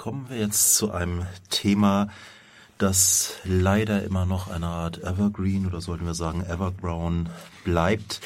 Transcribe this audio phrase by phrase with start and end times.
[0.00, 2.08] kommen wir jetzt zu einem Thema,
[2.78, 7.28] das leider immer noch eine Art Evergreen oder sollten wir sagen Evergrown
[7.64, 8.22] bleibt.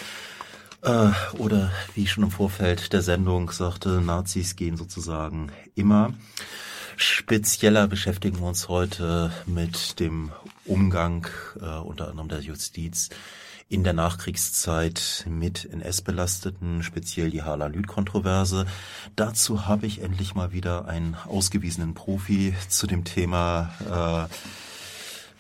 [0.82, 6.14] Äh, oder wie ich schon im Vorfeld der Sendung sagte, Nazis gehen sozusagen immer.
[6.96, 10.30] Spezieller beschäftigen wir uns heute mit dem
[10.66, 11.26] Umgang
[11.60, 13.10] äh, unter anderem der Justiz
[13.74, 18.66] in der Nachkriegszeit mit NS-Belasteten, speziell die Harlan-Lüth-Kontroverse.
[19.16, 24.28] Dazu habe ich endlich mal wieder einen ausgewiesenen Profi zu dem Thema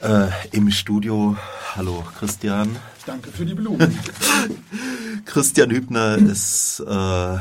[0.02, 1.36] äh, äh, im Studio.
[1.76, 2.74] Hallo Christian.
[3.06, 3.96] Danke für die Blumen.
[5.26, 7.38] Christian Hübner ist äh, äh,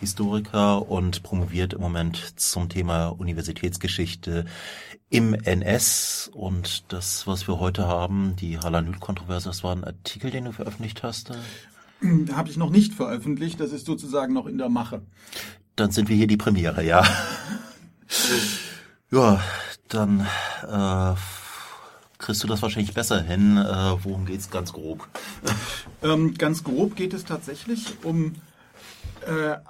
[0.00, 4.44] Historiker und promoviert im Moment zum Thema Universitätsgeschichte
[5.10, 6.30] im NS.
[6.32, 11.02] Und das, was wir heute haben, die Halanül-Kontroverse, das war ein Artikel, den du veröffentlicht
[11.02, 11.32] hast?
[12.32, 15.02] Habe ich noch nicht veröffentlicht, das ist sozusagen noch in der Mache.
[15.76, 17.04] Dann sind wir hier die Premiere, ja.
[19.10, 19.42] ja,
[19.88, 20.26] dann
[20.66, 21.14] äh,
[22.18, 23.58] kriegst du das wahrscheinlich besser hin.
[23.58, 25.06] Äh, worum geht's ganz grob?
[26.02, 28.36] Ähm, ganz grob geht es tatsächlich um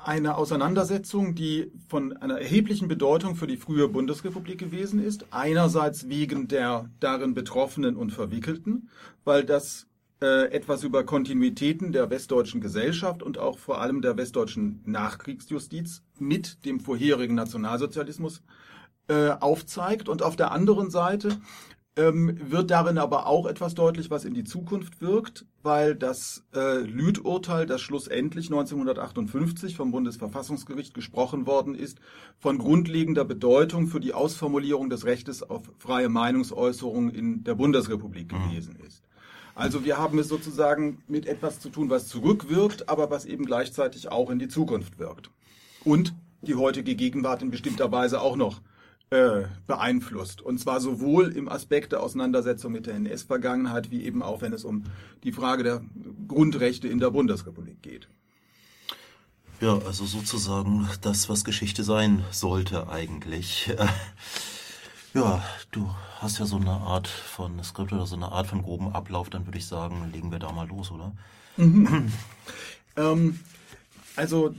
[0.05, 5.27] eine Auseinandersetzung, die von einer erheblichen Bedeutung für die frühe Bundesrepublik gewesen ist.
[5.31, 8.89] Einerseits wegen der darin Betroffenen und Verwickelten,
[9.25, 9.87] weil das
[10.23, 16.65] äh, etwas über Kontinuitäten der westdeutschen Gesellschaft und auch vor allem der westdeutschen Nachkriegsjustiz mit
[16.65, 18.43] dem vorherigen Nationalsozialismus
[19.09, 20.09] äh, aufzeigt.
[20.09, 21.39] Und auf der anderen Seite
[21.97, 26.79] ähm, wird darin aber auch etwas deutlich, was in die Zukunft wirkt, weil das äh,
[26.79, 31.99] Lüth-Urteil, das schlussendlich 1958 vom Bundesverfassungsgericht gesprochen worden ist,
[32.39, 38.49] von grundlegender Bedeutung für die Ausformulierung des Rechtes auf freie Meinungsäußerung in der Bundesrepublik mhm.
[38.49, 39.03] gewesen ist.
[39.55, 44.11] Also wir haben es sozusagen mit etwas zu tun, was zurückwirkt, aber was eben gleichzeitig
[44.11, 45.31] auch in die Zukunft wirkt.
[45.85, 48.63] Und die heutige Gegenwart in bestimmter Weise auch noch
[49.11, 50.41] äh, beeinflusst.
[50.41, 54.65] Und zwar sowohl im Aspekt der Auseinandersetzung mit der NS-Vergangenheit, wie eben auch, wenn es
[54.65, 54.85] um
[55.25, 55.83] die Frage der
[56.29, 58.09] Grundrechte in der Bundesrepublik geht.
[59.61, 63.73] Ja, also sozusagen das, was Geschichte sein sollte eigentlich.
[65.13, 68.93] Ja, du hast ja so eine Art von Skript oder so eine Art von groben
[68.93, 71.13] Ablauf, dann würde ich sagen, legen wir da mal los, oder?
[71.57, 72.13] Mhm.
[72.97, 73.41] ähm,
[74.15, 74.55] also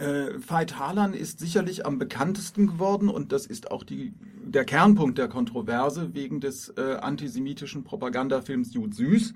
[0.00, 4.12] äh, Veit Harlan ist sicherlich am bekanntesten geworden und das ist auch die,
[4.44, 9.34] der Kernpunkt der Kontroverse wegen des äh, antisemitischen Propagandafilms Jud Süß,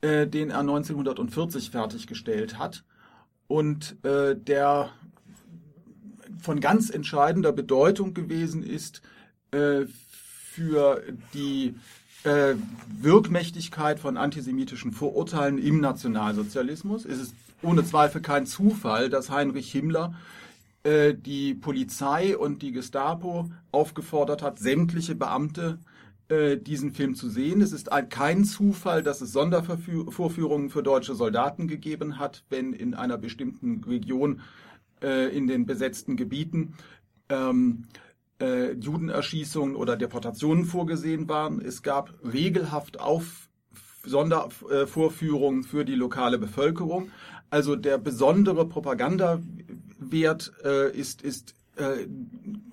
[0.00, 2.84] äh, den er 1940 fertiggestellt hat
[3.48, 4.90] und äh, der
[6.40, 9.02] von ganz entscheidender Bedeutung gewesen ist
[9.50, 11.02] äh, für
[11.34, 11.74] die
[12.24, 12.54] äh,
[13.00, 17.04] Wirkmächtigkeit von antisemitischen Vorurteilen im Nationalsozialismus.
[17.04, 20.14] Es ist ohne Zweifel kein Zufall, dass Heinrich Himmler
[20.82, 25.78] äh, die Polizei und die Gestapo aufgefordert hat, sämtliche Beamte
[26.28, 27.60] äh, diesen Film zu sehen.
[27.60, 32.94] Es ist ein, kein Zufall, dass es Sondervorführungen für deutsche Soldaten gegeben hat, wenn in
[32.94, 34.40] einer bestimmten Region
[35.02, 36.74] äh, in den besetzten Gebieten
[37.28, 37.84] ähm,
[38.40, 41.60] äh, Judenerschießungen oder Deportationen vorgesehen waren.
[41.60, 43.48] Es gab regelhaft auf
[44.04, 47.10] Sondervorführungen für die lokale Bevölkerung.
[47.56, 52.06] Also der besondere Propagandawert äh, ist, ist äh,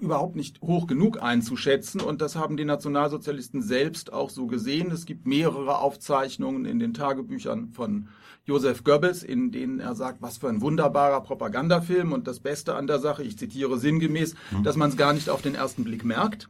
[0.02, 4.92] überhaupt nicht hoch genug einzuschätzen und das haben die Nationalsozialisten selbst auch so gesehen.
[4.92, 8.10] Es gibt mehrere Aufzeichnungen in den Tagebüchern von
[8.44, 12.86] Josef Goebbels, in denen er sagt, was für ein wunderbarer Propagandafilm und das Beste an
[12.86, 14.64] der Sache, ich zitiere sinngemäß, mhm.
[14.64, 16.50] dass man es gar nicht auf den ersten Blick merkt.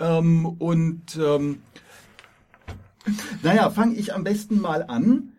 [0.00, 1.60] Ähm, und ähm,
[3.44, 5.30] naja, fange ich am besten mal an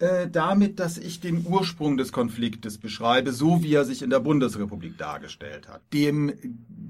[0.00, 4.20] äh, damit, dass ich den Ursprung des Konfliktes beschreibe, so wie er sich in der
[4.20, 5.82] Bundesrepublik dargestellt hat.
[5.92, 6.32] Dem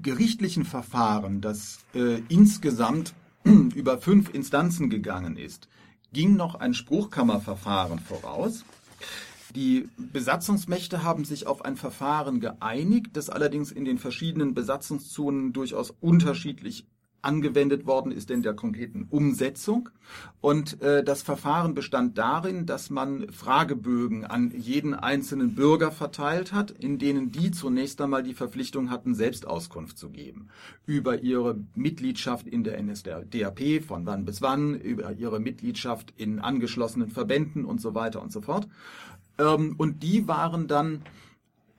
[0.01, 3.13] gerichtlichen Verfahren, das äh, insgesamt
[3.43, 5.67] über fünf Instanzen gegangen ist,
[6.13, 8.63] ging noch ein Spruchkammerverfahren voraus.
[9.55, 15.91] Die Besatzungsmächte haben sich auf ein Verfahren geeinigt, das allerdings in den verschiedenen Besatzungszonen durchaus
[15.99, 16.85] unterschiedlich
[17.21, 19.89] angewendet worden ist in der konkreten Umsetzung.
[20.41, 26.71] Und äh, das Verfahren bestand darin, dass man Fragebögen an jeden einzelnen Bürger verteilt hat,
[26.71, 30.49] in denen die zunächst einmal die Verpflichtung hatten, selbst Auskunft zu geben
[30.85, 37.11] über ihre Mitgliedschaft in der NSDAP, von wann bis wann, über ihre Mitgliedschaft in angeschlossenen
[37.11, 38.67] Verbänden und so weiter und so fort.
[39.37, 41.01] Ähm, und die waren dann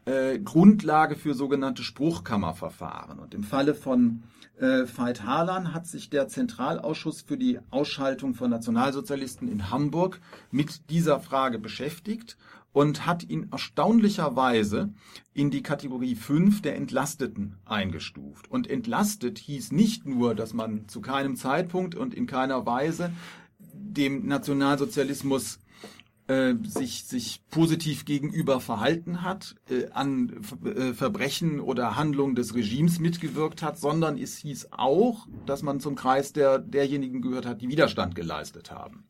[0.04, 3.18] äh, Grundlage für sogenannte Spruchkammerverfahren.
[3.18, 4.24] Und im Falle von
[4.58, 10.20] äh, Veit Harlan hat sich der Zentralausschuss für die Ausschaltung von Nationalsozialisten in Hamburg
[10.50, 12.36] mit dieser Frage beschäftigt
[12.72, 14.92] und hat ihn erstaunlicherweise
[15.34, 18.50] in die Kategorie 5 der Entlasteten eingestuft.
[18.50, 23.12] Und entlastet hieß nicht nur, dass man zu keinem Zeitpunkt und in keiner Weise
[23.58, 25.58] dem Nationalsozialismus
[26.28, 33.00] äh, sich, sich positiv gegenüber verhalten hat, äh, an äh, Verbrechen oder Handlungen des Regimes
[33.00, 37.68] mitgewirkt hat, sondern es hieß auch, dass man zum Kreis der, derjenigen gehört hat, die
[37.68, 39.04] Widerstand geleistet haben.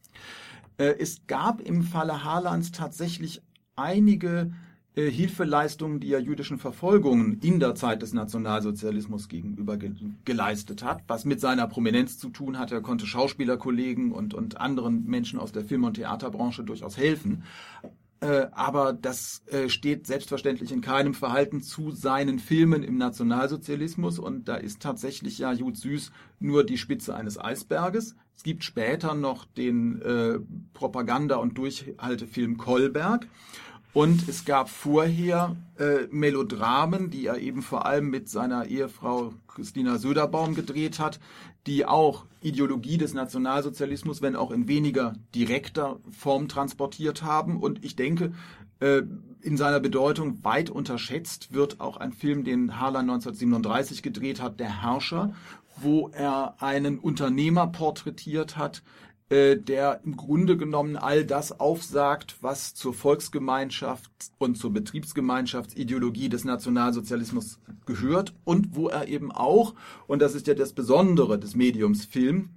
[0.78, 3.42] Äh, es gab im Falle Harlands tatsächlich
[3.76, 4.52] einige
[4.94, 9.92] Hilfeleistungen, die er jüdischen Verfolgungen in der Zeit des Nationalsozialismus gegenüber ge
[10.26, 12.72] geleistet hat, was mit seiner Prominenz zu tun hat.
[12.72, 17.44] Er konnte Schauspielerkollegen und, und anderen Menschen aus der Film- und Theaterbranche durchaus helfen.
[18.20, 24.46] Äh, aber das äh, steht selbstverständlich in keinem Verhalten zu seinen Filmen im Nationalsozialismus und
[24.46, 28.14] da ist tatsächlich ja Jud Süß nur die Spitze eines Eisberges.
[28.36, 30.38] Es gibt später noch den äh,
[30.72, 33.26] Propaganda- und Durchhaltefilm Kolberg
[33.94, 39.98] und es gab vorher äh, Melodramen, die er eben vor allem mit seiner Ehefrau Christina
[39.98, 41.20] Söderbaum gedreht hat,
[41.66, 47.60] die auch Ideologie des Nationalsozialismus, wenn auch in weniger direkter Form transportiert haben.
[47.60, 48.32] Und ich denke,
[48.80, 49.02] äh,
[49.42, 54.82] in seiner Bedeutung weit unterschätzt wird auch ein Film, den Harlan 1937 gedreht hat, Der
[54.82, 55.34] Herrscher,
[55.76, 58.82] wo er einen Unternehmer porträtiert hat,
[59.32, 66.44] äh, der im Grunde genommen all das aufsagt, was zur Volksgemeinschaft und zur Betriebsgemeinschaftsideologie des
[66.44, 69.74] Nationalsozialismus gehört und wo er eben auch,
[70.06, 72.50] und das ist ja das Besondere des Mediums Film,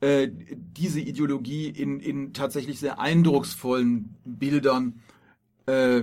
[0.00, 5.00] äh, diese Ideologie in, in tatsächlich sehr eindrucksvollen Bildern
[5.64, 6.02] äh,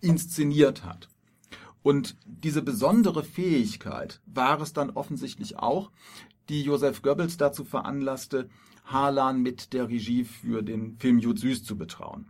[0.00, 1.10] inszeniert hat.
[1.82, 5.90] Und diese besondere Fähigkeit war es dann offensichtlich auch,
[6.48, 8.48] die Joseph Goebbels dazu veranlasste,
[8.88, 12.26] Harlan mit der Regie für den Film Jud Süß zu betrauen.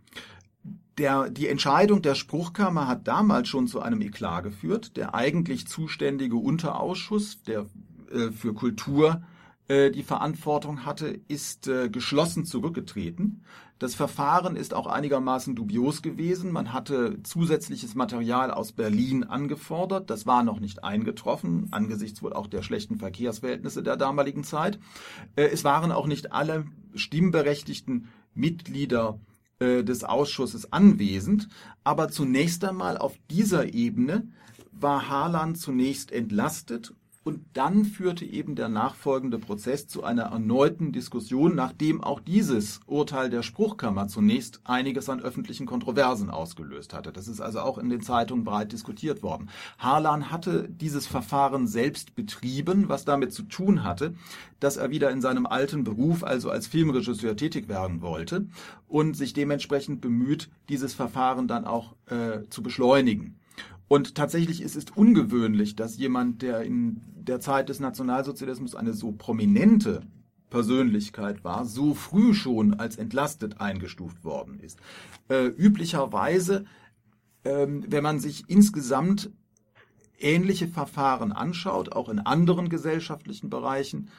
[0.97, 4.97] Der, die Entscheidung der Spruchkammer hat damals schon zu einem Eklat geführt.
[4.97, 7.65] Der eigentlich zuständige Unterausschuss, der
[8.11, 9.23] äh, für Kultur
[9.69, 13.43] die Verantwortung hatte, ist äh, geschlossen zurückgetreten.
[13.79, 16.51] Das Verfahren ist auch einigermaßen dubios gewesen.
[16.51, 20.09] Man hatte zusätzliches Material aus Berlin angefordert.
[20.09, 24.79] Das war noch nicht eingetroffen, angesichts wohl auch der schlechten Verkehrsverhältnisse der damaligen Zeit.
[25.37, 29.19] Äh, es waren auch nicht alle stimmberechtigten Mitglieder
[29.59, 31.47] äh, des Ausschusses anwesend.
[31.85, 34.27] Aber zunächst einmal auf dieser Ebene
[34.71, 36.93] war Harlan zunächst entlastet
[37.23, 43.29] und dann führte eben der nachfolgende Prozess zu einer erneuten Diskussion, nachdem auch dieses Urteil
[43.29, 47.11] der Spruchkammer zunächst einiges an öffentlichen Kontroversen ausgelöst hatte.
[47.11, 49.49] Das ist also auch in den Zeitungen breit diskutiert worden.
[49.77, 54.13] Harlan hatte dieses Verfahren selbst betrieben, was damit zu tun hatte,
[54.59, 58.47] dass er wieder in seinem alten Beruf, also als Filmregisseur, tätig werden wollte
[58.87, 63.38] und sich dementsprechend bemüht, dieses Verfahren dann auch äh, zu beschleunigen.
[63.89, 69.11] Und tatsächlich ist es ungewöhnlich, dass jemand, der in der Zeit des Nationalsozialismus eine so
[69.11, 70.03] prominente
[70.51, 74.79] Persönlichkeit war, so früh schon als entlastet eingestuft worden ist.
[75.27, 76.65] Äh, üblicherweise,
[77.43, 79.31] ähm, wenn man sich insgesamt
[80.19, 84.09] ähnliche Verfahren anschaut, auch in anderen gesellschaftlichen Bereichen,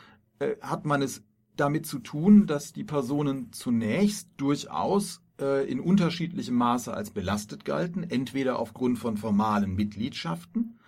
[0.40, 1.22] äh, hat man es
[1.54, 8.58] damit zu tun, dass die Personen zunächst durchaus in unterschiedlichem Maße als belastet galten, entweder
[8.58, 10.78] aufgrund von formalen Mitgliedschaften.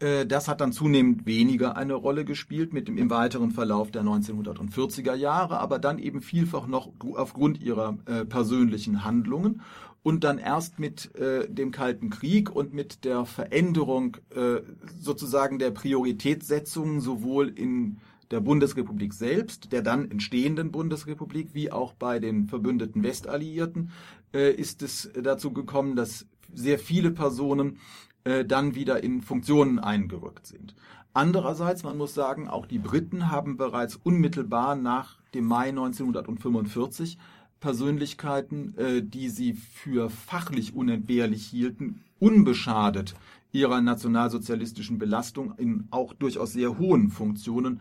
[0.00, 4.02] Äh, das hat dann zunehmend weniger eine Rolle gespielt mit dem im weiteren Verlauf der
[4.02, 9.62] 1940er Jahre, aber dann eben vielfach noch aufgrund ihrer äh, persönlichen Handlungen
[10.02, 14.62] und dann erst mit äh, dem Kalten Krieg und mit der Veränderung äh,
[14.98, 17.98] sozusagen der Prioritätssetzungen sowohl in
[18.30, 23.90] der Bundesrepublik selbst, der dann entstehenden Bundesrepublik, wie auch bei den verbündeten Westalliierten,
[24.32, 27.78] äh, ist es dazu gekommen, dass sehr viele Personen
[28.24, 30.74] äh, dann wieder in Funktionen eingerückt sind.
[31.12, 37.18] Andererseits, man muss sagen, auch die Briten haben bereits unmittelbar nach dem Mai 1945
[37.58, 43.14] Persönlichkeiten, äh, die sie für fachlich unentbehrlich hielten, unbeschadet
[43.52, 47.80] ihrer nationalsozialistischen Belastung in auch durchaus sehr hohen Funktionen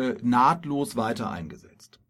[0.00, 2.00] äh, nahtlos weiter eingesetzt.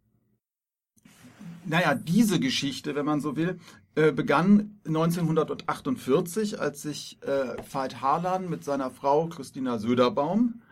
[1.67, 3.59] Naja, diese Geschichte, wenn man so will,
[3.97, 10.63] äh, begann 1948, als sich äh, Veit Harlan mit seiner Frau Christina Söderbaum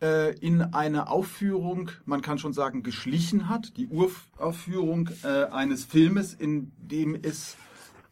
[0.00, 6.34] äh, in eine Aufführung, man kann schon sagen, geschlichen hat, die Uraufführung äh, eines Filmes,
[6.34, 7.56] in dem es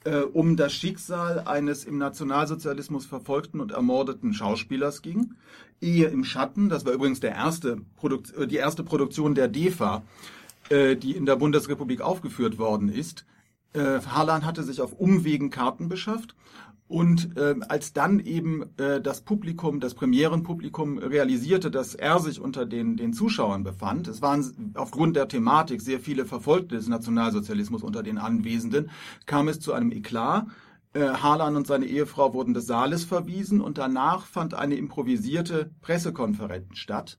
[0.05, 5.35] äh, um das Schicksal eines im Nationalsozialismus verfolgten und ermordeten Schauspielers ging.
[5.83, 10.03] Ehe im Schatten, das war übrigens der erste Produkt, äh, die erste Produktion der DEFA,
[10.69, 13.27] äh, die in der Bundesrepublik aufgeführt worden ist.
[13.73, 16.35] Äh, Harlan hatte sich auf Umwegen Karten beschafft
[16.93, 22.67] und äh, als dann eben äh, das Publikum, das Premierenpublikum realisierte, dass er sich unter
[22.67, 28.03] den, den Zuschauern befand, es waren aufgrund der Thematik sehr viele Verfolgte des Nationalsozialismus unter
[28.03, 28.91] den Anwesenden,
[29.25, 30.47] kam es zu einem Eklat.
[30.95, 36.77] Äh, Harlan und seine Ehefrau wurden des Saales verwiesen und danach fand eine improvisierte Pressekonferenz
[36.77, 37.19] statt,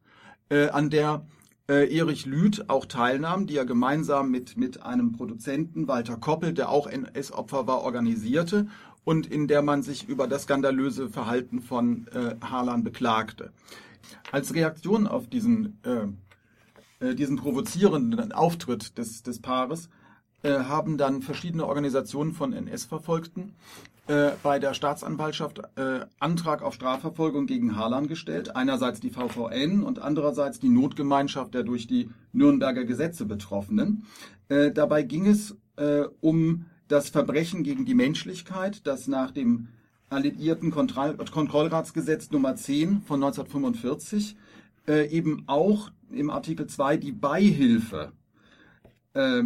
[0.49, 1.25] äh, an der
[1.67, 6.69] äh, Erich Lüth auch teilnahm, die er gemeinsam mit, mit einem Produzenten, Walter Koppel, der
[6.69, 8.67] auch NS-Opfer war, organisierte
[9.05, 13.53] und in der man sich über das skandalöse Verhalten von äh, Harlan beklagte.
[14.31, 19.89] Als Reaktion auf diesen, äh, diesen provozierenden Auftritt des, des Paares
[20.49, 23.53] haben dann verschiedene Organisationen von NS-Verfolgten
[24.07, 28.53] äh, bei der Staatsanwaltschaft äh, Antrag auf Strafverfolgung gegen Harlan gestellt.
[28.53, 34.05] Einerseits die VVN und andererseits die Notgemeinschaft der durch die Nürnberger Gesetze Betroffenen.
[34.49, 39.69] Äh, dabei ging es äh, um das Verbrechen gegen die Menschlichkeit, das nach dem
[40.09, 44.35] Alliierten Kontroll Kontrollratsgesetz Nummer 10 von 1945
[44.87, 48.11] äh, eben auch im Artikel 2 die Beihilfe
[49.13, 49.43] äh,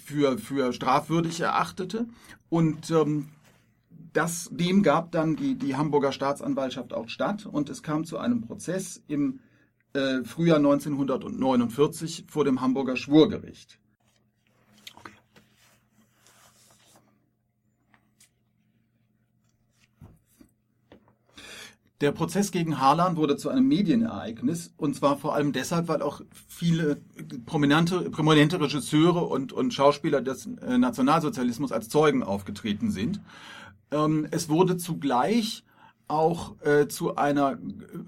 [0.00, 2.06] für, für strafwürdig erachtete.
[2.48, 3.28] Und ähm,
[4.12, 8.40] das, dem gab dann die, die Hamburger Staatsanwaltschaft auch statt und es kam zu einem
[8.40, 9.40] Prozess im
[9.92, 13.78] äh, Frühjahr 1949 vor dem Hamburger Schwurgericht.
[22.00, 26.20] Der Prozess gegen Harlan wurde zu einem Medienereignis und zwar vor allem deshalb, weil auch
[26.46, 27.00] viele
[27.44, 33.20] prominente, prominente Regisseure und, und Schauspieler des äh, Nationalsozialismus als Zeugen aufgetreten sind.
[33.90, 35.64] Ähm, es wurde zugleich
[36.08, 37.58] auch äh, zu einer,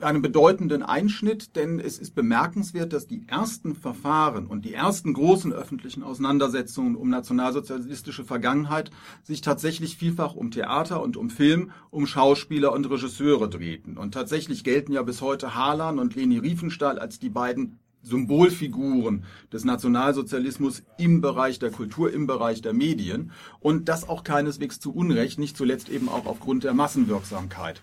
[0.01, 5.53] einem bedeutenden Einschnitt, denn es ist bemerkenswert, dass die ersten Verfahren und die ersten großen
[5.53, 8.91] öffentlichen Auseinandersetzungen um nationalsozialistische Vergangenheit
[9.23, 13.99] sich tatsächlich vielfach um Theater und um Film, um Schauspieler und Regisseure drehten.
[13.99, 19.65] Und tatsächlich gelten ja bis heute Harlan und Leni Riefenstahl als die beiden Symbolfiguren des
[19.65, 25.39] Nationalsozialismus im Bereich der Kultur, im Bereich der Medien und das auch keineswegs zu Unrecht,
[25.39, 27.83] nicht zuletzt eben auch aufgrund der Massenwirksamkeit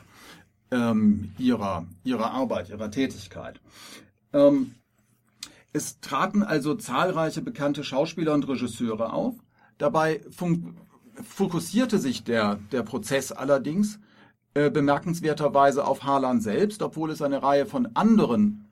[0.71, 3.59] ähm, ihrer, ihrer Arbeit, ihrer Tätigkeit.
[4.33, 4.75] Ähm,
[5.73, 9.35] es traten also zahlreiche bekannte Schauspieler und Regisseure auf.
[9.77, 10.21] Dabei
[11.23, 13.99] fokussierte sich der, der Prozess allerdings
[14.55, 18.66] äh, bemerkenswerterweise auf Harlan selbst, obwohl es eine Reihe von anderen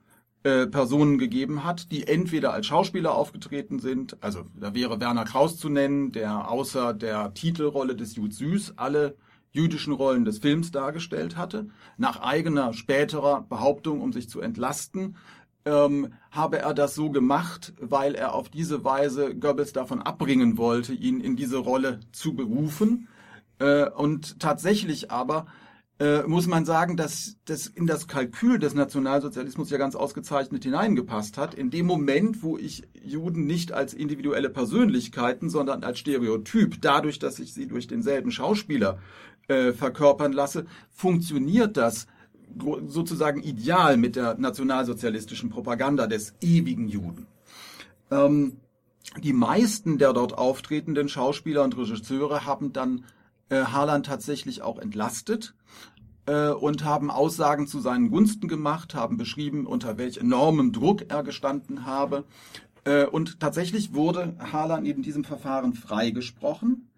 [0.45, 5.57] äh, Personen gegeben hat, die entweder als Schauspieler aufgetreten sind, also da wäre Werner Kraus
[5.57, 9.17] zu nennen, der außer der Titelrolle des Jud Süß alle
[9.51, 15.15] jüdischen Rollen des Films dargestellt hatte, nach eigener späterer Behauptung, um sich zu entlasten,
[15.65, 20.93] ähm, habe er das so gemacht, weil er auf diese Weise Goebbels davon abbringen wollte,
[20.93, 23.07] ihn in diese Rolle zu berufen.
[23.57, 25.47] Äh, und tatsächlich aber
[25.97, 31.37] äh, muss man sagen, dass das in das Kalkül des Nationalsozialismus ja ganz ausgezeichnet hineingepasst
[31.37, 31.53] hat.
[31.53, 37.39] In dem Moment, wo ich Juden nicht als individuelle Persönlichkeiten, sondern als Stereotyp, dadurch, dass
[37.39, 38.99] ich sie durch denselben Schauspieler
[39.47, 42.07] äh, verkörpern lasse, funktioniert das
[42.87, 47.27] sozusagen ideal mit der nationalsozialistischen Propaganda des ewigen Juden.
[48.11, 48.57] Ähm,
[49.23, 53.05] die meisten der dort auftretenden Schauspieler und Regisseure haben dann
[53.49, 55.53] äh, Harlan tatsächlich auch entlastet
[56.25, 61.23] äh, und haben Aussagen zu seinen Gunsten gemacht, haben beschrieben, unter welch enormem Druck er
[61.23, 62.25] gestanden habe.
[62.83, 66.89] Äh, und tatsächlich wurde Harlan in diesem Verfahren freigesprochen.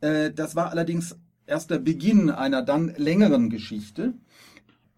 [0.00, 1.16] Äh, das war allerdings
[1.46, 4.14] erst der Beginn einer dann längeren Geschichte.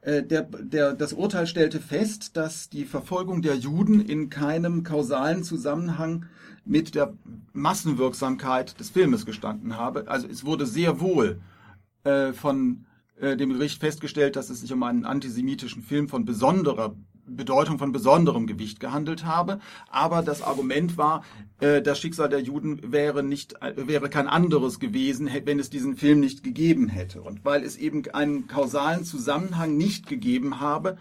[0.08, 5.44] Äh, der, der, das Urteil stellte fest, dass die Verfolgung der Juden in keinem kausalen
[5.44, 6.24] Zusammenhang
[6.64, 7.12] mit der
[7.52, 10.08] Massenwirksamkeit des Filmes gestanden habe.
[10.08, 11.40] Also es wurde sehr wohl
[12.04, 12.86] äh, von
[13.20, 16.96] äh, dem Gericht festgestellt, dass es sich um einen antisemitischen Film von besonderer
[17.28, 19.60] Bedeutung von besonderem Gewicht gehandelt habe.
[19.90, 21.24] Aber das Argument war,
[21.60, 25.96] äh, das Schicksal der Juden wäre nicht, äh, wäre kein anderes gewesen, wenn es diesen
[25.96, 27.22] Film nicht gegeben hätte.
[27.22, 30.98] Und weil es eben einen kausalen Zusammenhang nicht gegeben habe,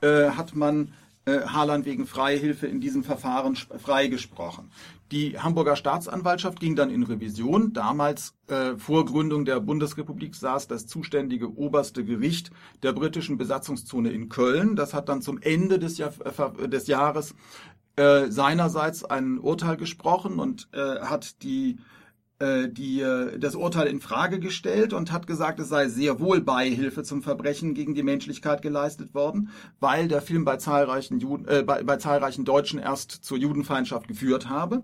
[0.00, 0.92] äh, hat man
[1.30, 4.70] äh, Harlan wegen Freihilfe in diesem Verfahren freigesprochen.
[5.12, 7.72] Die Hamburger Staatsanwaltschaft ging dann in Revision.
[7.72, 12.50] Damals äh, vor Gründung der Bundesrepublik saß das zuständige oberste Gericht
[12.82, 14.76] der britischen Besatzungszone in Köln.
[14.76, 17.34] Das hat dann zum Ende des, Jahr, äh, des Jahres
[17.96, 21.99] äh, seinerseits ein Urteil gesprochen und äh, hat die äh,
[22.40, 27.02] die, äh, das Urteil in Frage gestellt und hat gesagt, es sei sehr wohl Beihilfe
[27.02, 31.82] zum Verbrechen gegen die Menschlichkeit geleistet worden, weil der Film bei zahlreichen, Juden, äh, bei,
[31.82, 34.82] bei zahlreichen Deutschen erst zur Judenfeindschaft geführt habe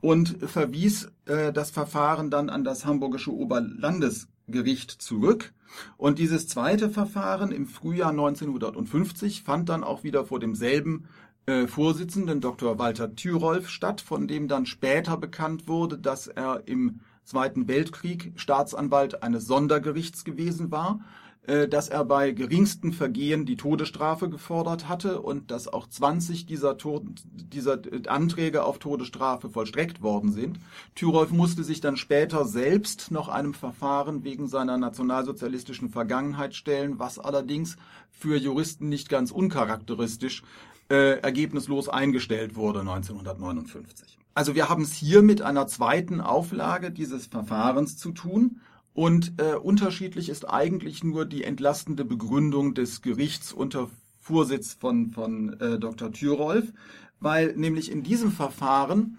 [0.00, 5.52] und verwies äh, das Verfahren dann an das Hamburgische Oberlandesgericht zurück.
[5.96, 11.29] Und dieses zweite Verfahren im Frühjahr 1950 fand dann auch wieder vor demselben äh,
[11.66, 12.78] Vorsitzenden Dr.
[12.78, 19.22] Walter Thyrolf statt, von dem dann später bekannt wurde, dass er im Zweiten Weltkrieg Staatsanwalt
[19.22, 21.00] eines Sondergerichts gewesen war,
[21.46, 26.76] äh, dass er bei geringsten Vergehen die Todesstrafe gefordert hatte und dass auch 20 dieser,
[26.76, 30.58] Tod dieser Anträge auf Todesstrafe vollstreckt worden sind.
[30.94, 37.18] Thyrolf musste sich dann später selbst noch einem Verfahren wegen seiner nationalsozialistischen Vergangenheit stellen, was
[37.18, 37.76] allerdings
[38.10, 40.42] für Juristen nicht ganz uncharakteristisch
[40.90, 44.18] äh, ergebnislos eingestellt wurde 1959.
[44.34, 48.60] Also wir haben es hier mit einer zweiten Auflage dieses Verfahrens zu tun.
[48.92, 55.58] Und äh, unterschiedlich ist eigentlich nur die entlastende Begründung des Gerichts unter Vorsitz von, von
[55.60, 56.12] äh, Dr.
[56.12, 56.72] Thürolf,
[57.20, 59.18] weil nämlich in diesem Verfahren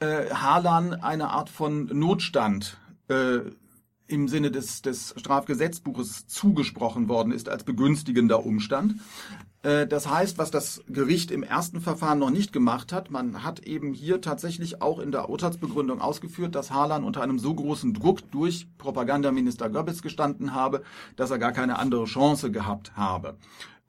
[0.00, 2.78] äh, Harlan eine Art von Notstand
[3.08, 3.40] äh,
[4.06, 8.94] im Sinne des, des Strafgesetzbuches zugesprochen worden ist als begünstigender Umstand.
[9.62, 13.60] Äh, das heißt, was das Gericht im ersten Verfahren noch nicht gemacht hat, man hat
[13.60, 18.30] eben hier tatsächlich auch in der Urteilsbegründung ausgeführt, dass Harlan unter einem so großen Druck
[18.30, 20.82] durch Propagandaminister Goebbels gestanden habe,
[21.16, 23.36] dass er gar keine andere Chance gehabt habe.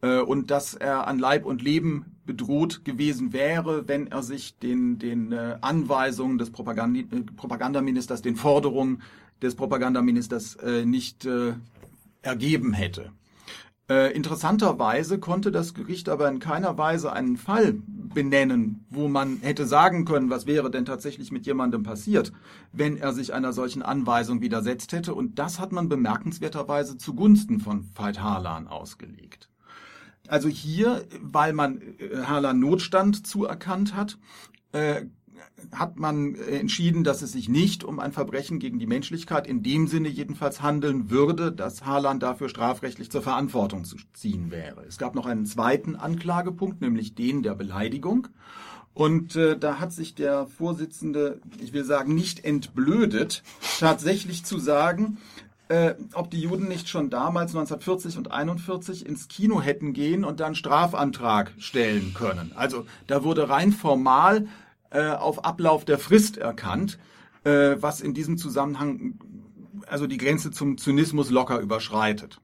[0.02, 4.98] Äh, und dass er an Leib und Leben bedroht gewesen wäre, wenn er sich den,
[4.98, 9.02] den äh, Anweisungen des Propagandaministers, den Forderungen
[9.42, 11.26] des Propagandaministers nicht
[12.22, 13.14] ergeben hätte.
[13.89, 17.74] Äh, interessanterweise konnte das Gericht aber in keiner Weise einen Fall
[18.13, 22.31] benennen, wo man hätte sagen können, was wäre denn tatsächlich mit jemandem passiert,
[22.72, 25.15] wenn er sich einer solchen Anweisung widersetzt hätte.
[25.15, 29.50] Und das hat man bemerkenswerterweise zugunsten von Veit Harlan ausgelegt.
[30.27, 34.19] Also hier, weil man äh, Harlan Notstand zuerkannt hat,
[34.72, 35.05] äh,
[35.72, 39.88] hat man entschieden, dass es sich nicht um ein Verbrechen gegen die Menschlichkeit in dem
[39.88, 44.84] Sinne jedenfalls handeln würde, dass Harlan dafür strafrechtlich zur Verantwortung zu ziehen wäre.
[44.88, 48.28] Es gab noch einen zweiten Anklagepunkt, nämlich den der Beleidigung.
[48.93, 53.43] Und äh, da hat sich der Vorsitzende, ich will sagen, nicht entblödet,
[53.80, 55.17] tatsächlich zu sagen,
[55.69, 60.39] äh, ob die Juden nicht schon damals 1940 und 41 ins Kino hätten gehen und
[60.39, 62.52] dann Strafantrag stellen können.
[62.56, 64.47] Also da wurde rein formal
[64.89, 66.97] äh, auf Ablauf der Frist erkannt,
[67.43, 69.19] äh, was in diesem Zusammenhang
[69.88, 72.41] also die Grenze zum Zynismus locker überschreitet.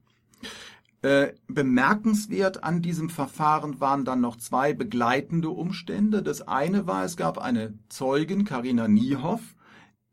[1.02, 6.22] Äh, bemerkenswert an diesem Verfahren waren dann noch zwei begleitende Umstände.
[6.22, 9.54] Das eine war, es gab eine Zeugin, Karina Niehoff,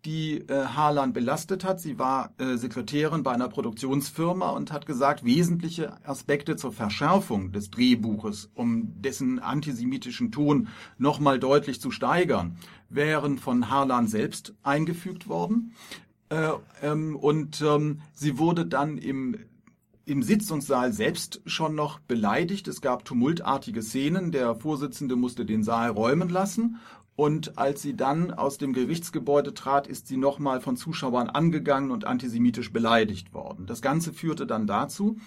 [0.05, 1.79] die äh, Harlan belastet hat.
[1.79, 7.71] Sie war äh, Sekretärin bei einer Produktionsfirma und hat gesagt, wesentliche Aspekte zur Verschärfung des
[7.71, 12.57] Drehbuches, um dessen antisemitischen Ton nochmal deutlich zu steigern,
[12.89, 15.73] wären von Harlan selbst eingefügt worden.
[16.29, 16.49] Äh,
[16.81, 19.37] ähm, und ähm, sie wurde dann im
[20.05, 22.67] im Sitzungssaal selbst schon noch beleidigt.
[22.67, 24.33] Es gab tumultartige Szenen.
[24.33, 26.77] Der Vorsitzende musste den Saal räumen lassen
[27.15, 32.05] und als sie dann aus dem Gerichtsgebäude trat, ist sie nochmal von Zuschauern angegangen und
[32.05, 33.67] antisemitisch beleidigt worden.
[33.67, 35.17] Das Ganze führte dann dazu,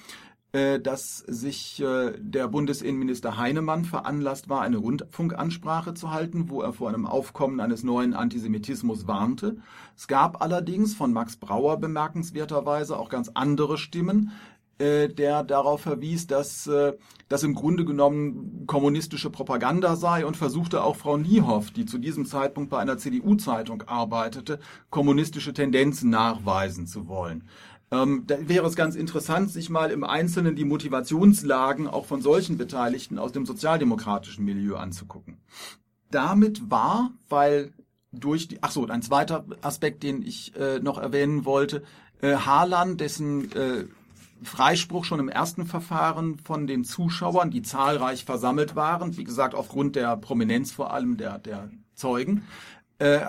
[0.52, 6.72] äh, dass sich äh, der Bundesinnenminister Heinemann veranlasst war, eine Rundfunkansprache zu halten, wo er
[6.72, 9.58] vor einem Aufkommen eines neuen Antisemitismus warnte.
[9.96, 14.32] Es gab allerdings von Max Brauer bemerkenswerterweise auch ganz andere Stimmen,
[14.78, 16.92] äh, der darauf verwies, dass äh,
[17.28, 22.26] das im Grunde genommen kommunistische Propaganda sei und versuchte auch Frau Niehoff, die zu diesem
[22.26, 24.58] Zeitpunkt bei einer CDU-Zeitung arbeitete,
[24.90, 27.44] kommunistische Tendenzen nachweisen zu wollen.
[27.90, 32.58] Ähm, da wäre es ganz interessant, sich mal im Einzelnen die Motivationslagen auch von solchen
[32.58, 35.38] Beteiligten aus dem sozialdemokratischen Milieu anzugucken.
[36.10, 37.72] Damit war, weil
[38.12, 41.82] durch die, ach so, ein zweiter Aspekt, den ich äh, noch erwähnen wollte,
[42.20, 43.84] äh, Harlan, dessen äh,
[44.42, 49.96] Freispruch schon im ersten Verfahren von den Zuschauern, die zahlreich versammelt waren, wie gesagt aufgrund
[49.96, 52.42] der Prominenz vor allem der, der Zeugen,
[52.98, 53.20] äh,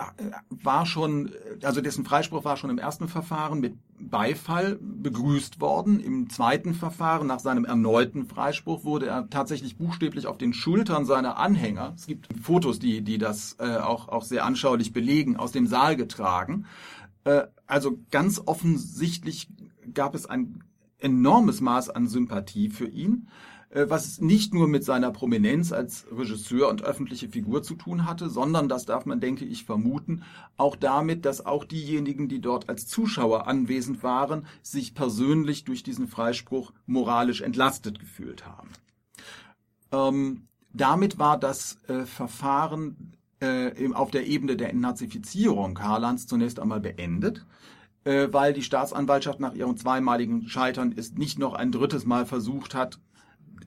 [0.48, 1.30] war schon,
[1.62, 6.00] also dessen Freispruch war schon im ersten Verfahren mit Beifall begrüßt worden.
[6.00, 11.36] Im zweiten Verfahren, nach seinem erneuten Freispruch, wurde er tatsächlich buchstäblich auf den Schultern seiner
[11.36, 15.66] Anhänger, es gibt Fotos, die, die das äh, auch, auch sehr anschaulich belegen, aus dem
[15.66, 16.64] Saal getragen.
[17.24, 19.48] Äh, also ganz offensichtlich
[19.92, 20.64] gab es ein
[20.98, 23.28] enormes Maß an Sympathie für ihn.
[23.70, 28.30] äh, was nicht nur mit seiner Prominenz als Regisseur und öffentliche Figur zu tun hatte,
[28.30, 30.22] sondern, das darf man, denke ich, vermuten,
[30.56, 36.08] auch damit, dass auch diejenigen, die dort als Zuschauer anwesend waren, sich persönlich durch diesen
[36.08, 38.70] Freispruch moralisch entlastet gefühlt haben.
[39.92, 46.80] Ähm, damit war das äh, Verfahren äh, auf der Ebene der Entnazifizierung Harlands zunächst einmal
[46.80, 47.46] beendet
[48.04, 52.74] äh, weil die Staatsanwaltschaft nach ihrem zweimaligen Scheitern es nicht noch ein drittes Mal versucht
[52.74, 52.98] hat,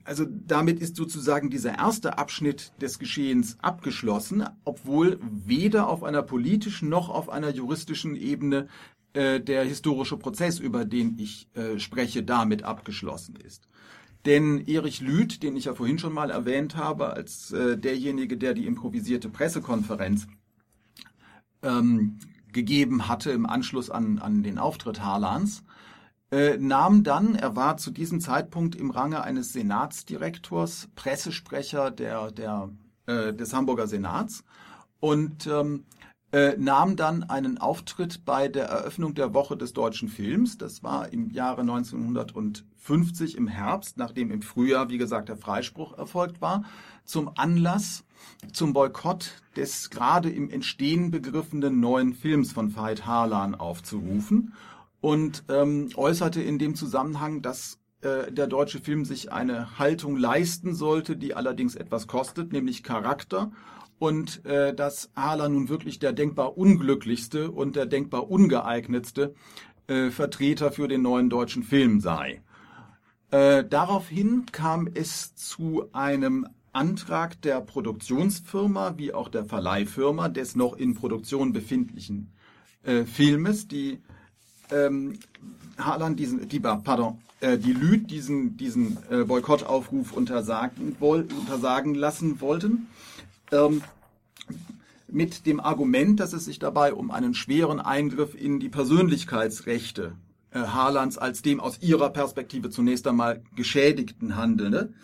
[0.04, 6.88] also damit ist sozusagen dieser erste Abschnitt des Geschehens abgeschlossen, obwohl weder auf einer politischen
[6.88, 8.68] noch auf einer juristischen Ebene
[9.12, 13.68] äh, der historische Prozess, über den ich äh, spreche, damit abgeschlossen ist.
[14.24, 18.54] Denn Erich Lüth, den ich ja vorhin schon mal erwähnt habe, als äh, derjenige, der
[18.54, 20.28] die improvisierte Pressekonferenz
[21.62, 22.18] ähm,
[22.52, 25.64] gegeben hatte im Anschluss an, an den Auftritt Harlans,
[26.30, 32.70] äh, nahm dann, er war zu diesem Zeitpunkt im Range eines Senatsdirektors, Pressesprecher der, der,
[33.06, 34.42] äh, des Hamburger Senats.
[34.98, 35.84] Und ähm,
[36.32, 40.56] äh, nahm dann einen Auftritt bei der Eröffnung der Woche des deutschen Films.
[40.56, 46.40] Das war im Jahre 1950 im Herbst, nachdem im Frühjahr, wie gesagt, der Freispruch erfolgt
[46.40, 46.64] war,
[47.04, 48.04] zum Anlass
[48.52, 54.54] zum Boykott des gerade im Entstehen begriffenen neuen Films von Veit Harlan aufzurufen
[55.00, 60.74] und ähm, äußerte in dem Zusammenhang, dass äh, der deutsche Film sich eine Haltung leisten
[60.74, 63.52] sollte, die allerdings etwas kostet, nämlich Charakter
[64.02, 69.32] und äh, dass Hala nun wirklich der denkbar unglücklichste und der denkbar ungeeignetste
[69.86, 72.42] äh, Vertreter für den neuen deutschen Film sei.
[73.30, 80.76] Äh, daraufhin kam es zu einem Antrag der Produktionsfirma wie auch der Verleihfirma des noch
[80.76, 82.32] in Produktion befindlichen
[82.82, 84.00] äh, Filmes, die
[84.72, 85.20] ähm,
[85.78, 92.40] Haaland diesen, die, pardon, äh, die Lüd diesen, diesen äh, Boykottaufruf untersagen, woll, untersagen lassen
[92.40, 92.88] wollten.
[93.52, 93.82] Ähm,
[95.08, 100.14] mit dem Argument, dass es sich dabei um einen schweren Eingriff in die Persönlichkeitsrechte
[100.52, 104.94] äh, Haalands als dem aus ihrer Perspektive zunächst einmal Geschädigten handelnde,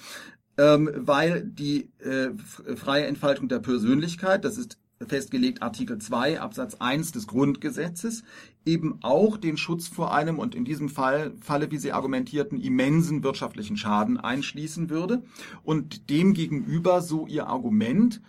[0.57, 2.31] ähm, weil die äh,
[2.77, 8.25] freie Entfaltung der Persönlichkeit, das ist festgelegt Artikel 2 Absatz 1 des Grundgesetzes,
[8.65, 13.23] eben auch den Schutz vor einem und in diesem Fall, Falle, wie Sie argumentierten, immensen
[13.23, 15.23] wirtschaftlichen Schaden einschließen würde.
[15.63, 18.21] Und demgegenüber so Ihr Argument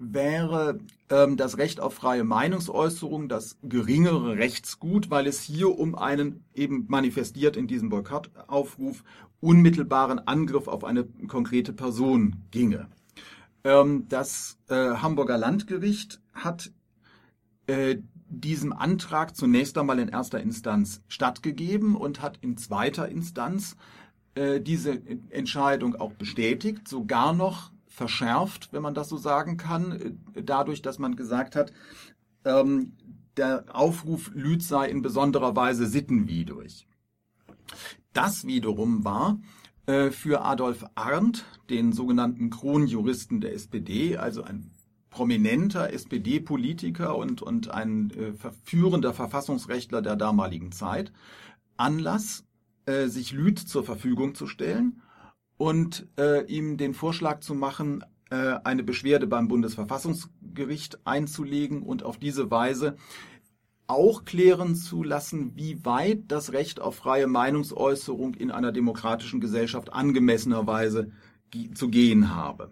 [0.00, 0.78] wäre
[1.10, 6.86] ähm, das Recht auf freie Meinungsäußerung das geringere Rechtsgut, weil es hier um einen eben
[6.88, 9.04] manifestiert in diesem Boykottaufruf
[9.40, 12.88] unmittelbaren Angriff auf eine konkrete Person ginge.
[13.62, 16.72] Ähm, das äh, Hamburger Landgericht hat
[17.66, 23.76] äh, diesem Antrag zunächst einmal in erster Instanz stattgegeben und hat in zweiter Instanz
[24.34, 30.80] äh, diese Entscheidung auch bestätigt, sogar noch verschärft, wenn man das so sagen kann, dadurch,
[30.80, 31.70] dass man gesagt hat,
[32.46, 32.96] ähm,
[33.36, 36.88] der Aufruf Lüth sei in besonderer Weise sittenwidrig.
[38.14, 39.38] Das wiederum war
[39.84, 44.70] äh, für Adolf Arndt, den sogenannten Kronjuristen der SPD, also ein
[45.10, 48.32] prominenter SPD-Politiker und, und ein äh,
[48.64, 51.12] führender Verfassungsrechtler der damaligen Zeit,
[51.76, 52.46] Anlass,
[52.86, 55.02] äh, sich Lüth zur Verfügung zu stellen
[55.60, 62.16] und äh, ihm den Vorschlag zu machen, äh, eine Beschwerde beim Bundesverfassungsgericht einzulegen und auf
[62.16, 62.96] diese Weise
[63.86, 69.92] auch klären zu lassen, wie weit das Recht auf freie Meinungsäußerung in einer demokratischen Gesellschaft
[69.92, 71.12] angemessenerweise
[71.74, 72.70] zu gehen habe.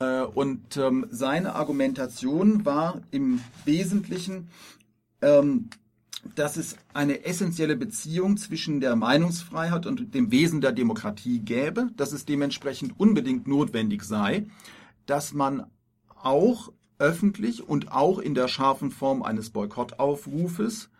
[0.00, 4.50] Äh, und ähm, seine Argumentation war im Wesentlichen,
[5.22, 5.70] ähm,
[6.34, 12.12] dass es eine essentielle Beziehung zwischen der Meinungsfreiheit und dem Wesen der Demokratie gäbe, dass
[12.12, 14.46] es dementsprechend unbedingt notwendig sei,
[15.06, 15.66] dass man
[16.22, 20.90] auch öffentlich und auch in der scharfen Form eines Boykottaufrufes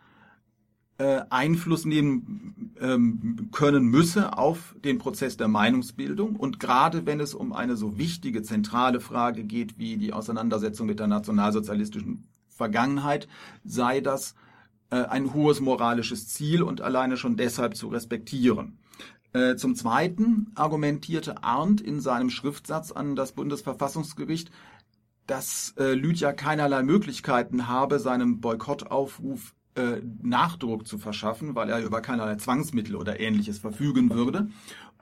[0.97, 6.37] äh, Einfluss nehmen ähm, können müsse auf den Prozess der Meinungsbildung.
[6.37, 10.99] Und gerade wenn es um eine so wichtige, zentrale Frage geht wie die Auseinandersetzung mit
[10.99, 13.29] der nationalsozialistischen Vergangenheit,
[13.65, 14.35] sei das
[14.97, 18.79] ein hohes moralisches Ziel und alleine schon deshalb zu respektieren.
[19.33, 24.51] Äh, zum Zweiten argumentierte Arndt in seinem Schriftsatz an das Bundesverfassungsgericht,
[25.27, 32.01] dass äh, Lydia keinerlei Möglichkeiten habe, seinem Boykottaufruf äh, Nachdruck zu verschaffen, weil er über
[32.01, 34.49] keinerlei Zwangsmittel oder ähnliches verfügen würde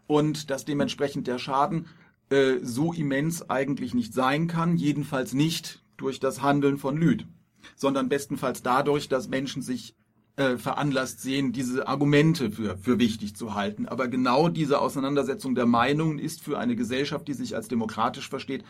[0.06, 1.86] und dass dementsprechend der Schaden
[2.28, 7.26] äh, so immens eigentlich nicht sein kann, jedenfalls nicht durch das Handeln von Lüd,
[7.76, 9.94] sondern bestenfalls dadurch, dass Menschen sich
[10.36, 13.86] äh, veranlasst sehen, diese Argumente für, für wichtig zu halten.
[13.88, 18.64] Aber genau diese Auseinandersetzung der Meinungen ist für eine Gesellschaft, die sich als demokratisch versteht,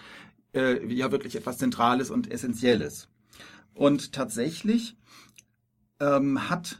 [0.54, 3.08] äh, ja wirklich etwas Zentrales und Essentielles.
[3.74, 4.96] Und tatsächlich
[6.00, 6.78] ähm, hat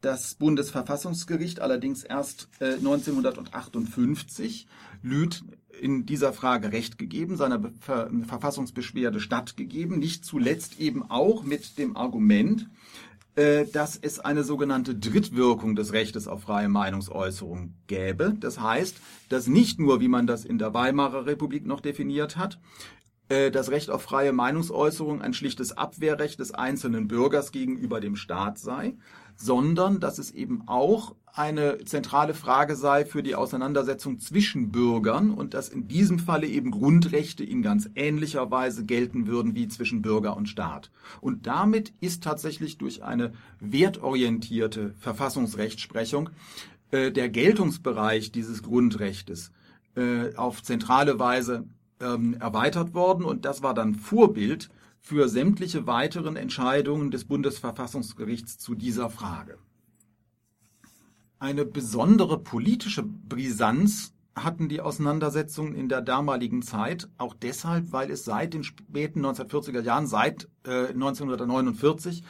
[0.00, 4.66] das Bundesverfassungsgericht allerdings erst äh, 1958
[5.02, 5.44] Lüth
[5.80, 11.96] in dieser Frage Recht gegeben, seiner Ver Verfassungsbeschwerde stattgegeben, nicht zuletzt eben auch mit dem
[11.96, 12.68] Argument,
[13.36, 18.34] äh, dass es eine sogenannte Drittwirkung des Rechtes auf freie Meinungsäußerung gäbe.
[18.38, 18.96] Das heißt,
[19.28, 22.58] dass nicht nur, wie man das in der Weimarer Republik noch definiert hat,
[23.28, 28.58] äh, das Recht auf freie Meinungsäußerung ein schlichtes Abwehrrecht des einzelnen Bürgers gegenüber dem Staat
[28.58, 28.94] sei,
[29.40, 35.54] sondern dass es eben auch eine zentrale Frage sei für die Auseinandersetzung zwischen Bürgern und
[35.54, 40.36] dass in diesem Falle eben Grundrechte in ganz ähnlicher Weise gelten würden wie zwischen Bürger
[40.36, 40.90] und Staat.
[41.20, 46.30] Und damit ist tatsächlich durch eine wertorientierte Verfassungsrechtsprechung
[46.90, 49.52] äh, der Geltungsbereich dieses Grundrechtes
[49.96, 51.64] äh, auf zentrale Weise
[52.00, 54.68] ähm, erweitert worden und das war dann Vorbild
[55.00, 59.58] für sämtliche weiteren Entscheidungen des Bundesverfassungsgerichts zu dieser Frage.
[61.38, 68.24] Eine besondere politische Brisanz hatten die Auseinandersetzungen in der damaligen Zeit, auch deshalb, weil es
[68.24, 72.22] seit den späten 1940er Jahren, seit äh, 1949,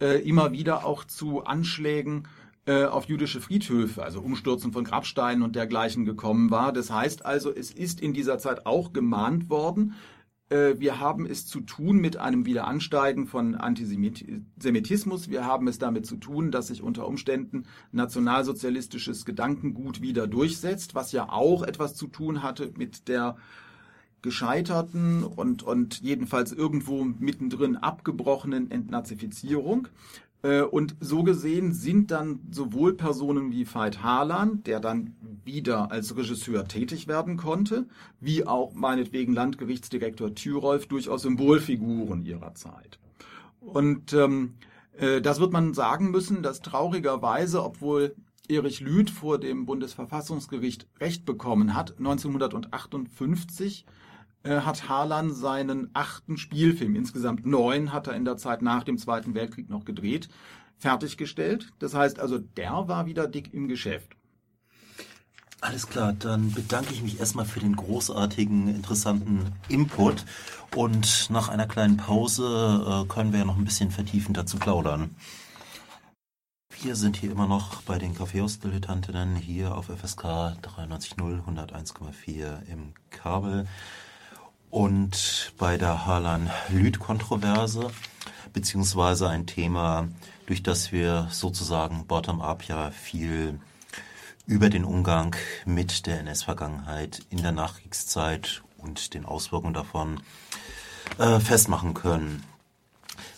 [0.00, 2.26] äh, immer wieder auch zu Anschlägen
[2.66, 6.72] äh, auf jüdische Friedhöfe, also Umstürzen von Grabsteinen und dergleichen gekommen war.
[6.72, 9.94] Das heißt also, es ist in dieser Zeit auch gemahnt worden,
[10.54, 15.28] wir haben es zu tun mit einem Wiederansteigen von Antisemitismus.
[15.28, 21.12] Wir haben es damit zu tun, dass sich unter Umständen nationalsozialistisches Gedankengut wieder durchsetzt, was
[21.12, 23.36] ja auch etwas zu tun hatte mit der
[24.24, 29.88] gescheiterten und, und jedenfalls irgendwo mittendrin abgebrochenen Entnazifizierung.
[30.44, 36.16] Äh, und so gesehen sind dann sowohl Personen wie Veit Harlan, der dann wieder als
[36.16, 37.86] Regisseur tätig werden konnte,
[38.20, 42.98] wie auch meinetwegen Landgerichtsdirektor Thürolf durchaus Symbolfiguren ihrer Zeit.
[43.60, 44.54] Und ähm,
[44.98, 48.14] äh, das wird man sagen müssen, dass traurigerweise, obwohl
[48.46, 53.86] Erich Lüth vor dem Bundesverfassungsgericht Recht bekommen hat, 1958
[54.44, 58.98] äh, hat Harlan seinen achten Spielfilm, insgesamt neun hat er in der Zeit nach dem
[58.98, 60.28] Zweiten Weltkrieg noch gedreht,
[60.76, 61.72] fertiggestellt.
[61.78, 64.16] Das heißt also, der war wieder dick im Geschäft.
[65.62, 70.26] Alles klar, dann bedanke ich mich erstmal für den großartigen, interessanten Input
[70.76, 75.16] und nach einer kleinen Pause äh, können wir ja noch ein bisschen vertiefend dazu plaudern.
[76.82, 80.24] Wir sind hier immer noch bei den Kaffeehaus-Dilettantinnen hier auf FSK
[80.60, 83.66] 93.0 101,4 im Kabel
[84.74, 87.92] und bei der Harlan-Lüth-Kontroverse,
[88.52, 90.08] beziehungsweise ein Thema,
[90.46, 93.60] durch das wir sozusagen bottom-up ja viel
[94.46, 100.20] über den Umgang mit der NS-Vergangenheit in der Nachkriegszeit und den Auswirkungen davon
[101.18, 102.42] äh, festmachen können.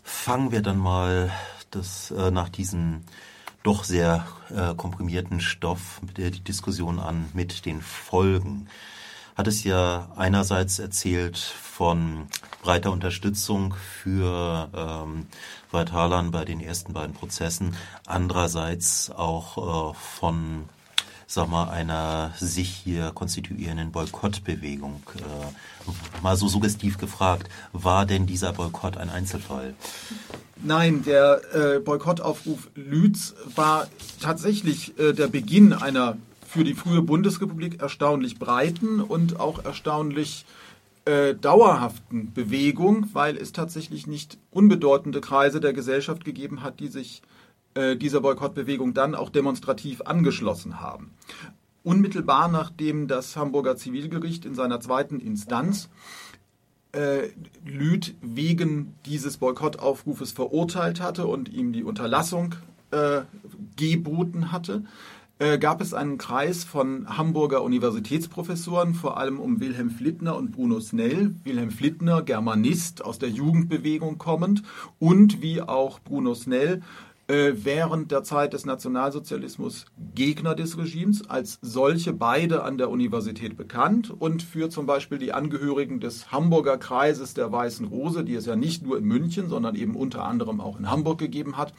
[0.02, 1.30] Fangen wir dann mal
[1.70, 3.02] das, äh, nach diesem
[3.62, 8.68] doch sehr äh, komprimierten Stoff mit der Diskussion an mit den Folgen
[9.36, 12.26] hat es ja einerseits erzählt von
[12.62, 15.26] breiter Unterstützung für ähm,
[15.70, 20.64] Weithalern bei den ersten beiden Prozessen, andererseits auch äh, von
[21.26, 25.02] sag mal, einer sich hier konstituierenden Boykottbewegung.
[25.16, 29.74] Äh, mal so suggestiv gefragt, war denn dieser Boykott ein Einzelfall?
[30.62, 33.88] Nein, der äh, Boykottaufruf Lütz war
[34.20, 36.16] tatsächlich äh, der Beginn einer
[36.56, 40.46] für die frühe Bundesrepublik erstaunlich breiten und auch erstaunlich
[41.04, 47.20] äh, dauerhaften Bewegung, weil es tatsächlich nicht unbedeutende Kreise der Gesellschaft gegeben hat, die sich
[47.74, 51.10] äh, dieser Boykottbewegung dann auch demonstrativ angeschlossen haben.
[51.84, 55.90] Unmittelbar nachdem das Hamburger Zivilgericht in seiner zweiten Instanz
[56.92, 57.28] äh,
[57.66, 62.54] Lüth wegen dieses Boykottaufrufes verurteilt hatte und ihm die Unterlassung
[62.92, 63.20] äh,
[63.76, 64.84] geboten hatte,
[65.38, 70.80] äh, gab es einen Kreis von Hamburger Universitätsprofessoren, vor allem um Wilhelm Flittner und Bruno
[70.80, 71.34] Snell.
[71.44, 74.62] Wilhelm Flittner, Germanist aus der Jugendbewegung kommend
[74.98, 76.82] und wie auch Bruno Snell
[77.28, 83.56] äh, während der Zeit des Nationalsozialismus Gegner des Regimes, als solche beide an der Universität
[83.56, 88.46] bekannt und für zum Beispiel die Angehörigen des Hamburger Kreises der Weißen Rose, die es
[88.46, 91.74] ja nicht nur in München, sondern eben unter anderem auch in Hamburg gegeben hat,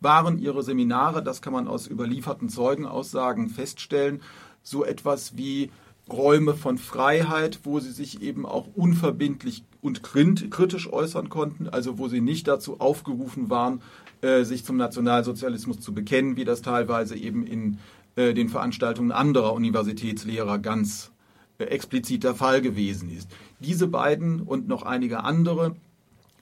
[0.00, 4.20] waren ihre Seminare, das kann man aus überlieferten Zeugenaussagen feststellen,
[4.62, 5.70] so etwas wie
[6.10, 12.08] Räume von Freiheit, wo sie sich eben auch unverbindlich und kritisch äußern konnten, also wo
[12.08, 13.82] sie nicht dazu aufgerufen waren,
[14.20, 17.78] äh, sich zum Nationalsozialismus zu bekennen, wie das teilweise eben in
[18.16, 21.12] äh, den Veranstaltungen anderer Universitätslehrer ganz
[21.58, 23.30] äh, explizit der Fall gewesen ist.
[23.60, 25.76] Diese beiden und noch einige andere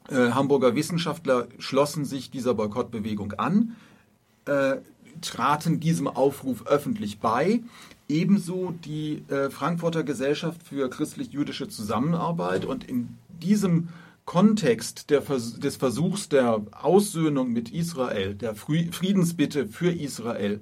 [0.09, 3.75] Hamburger Wissenschaftler schlossen sich dieser Boykottbewegung an,
[5.21, 7.65] traten diesem Aufruf öffentlich bei,
[8.09, 12.65] ebenso die Frankfurter Gesellschaft für christlich-jüdische Zusammenarbeit.
[12.65, 13.89] Und in diesem
[14.27, 20.61] Kontext Vers des Versuchs der Aussöhnung mit Israel, der Frü Friedensbitte für Israel,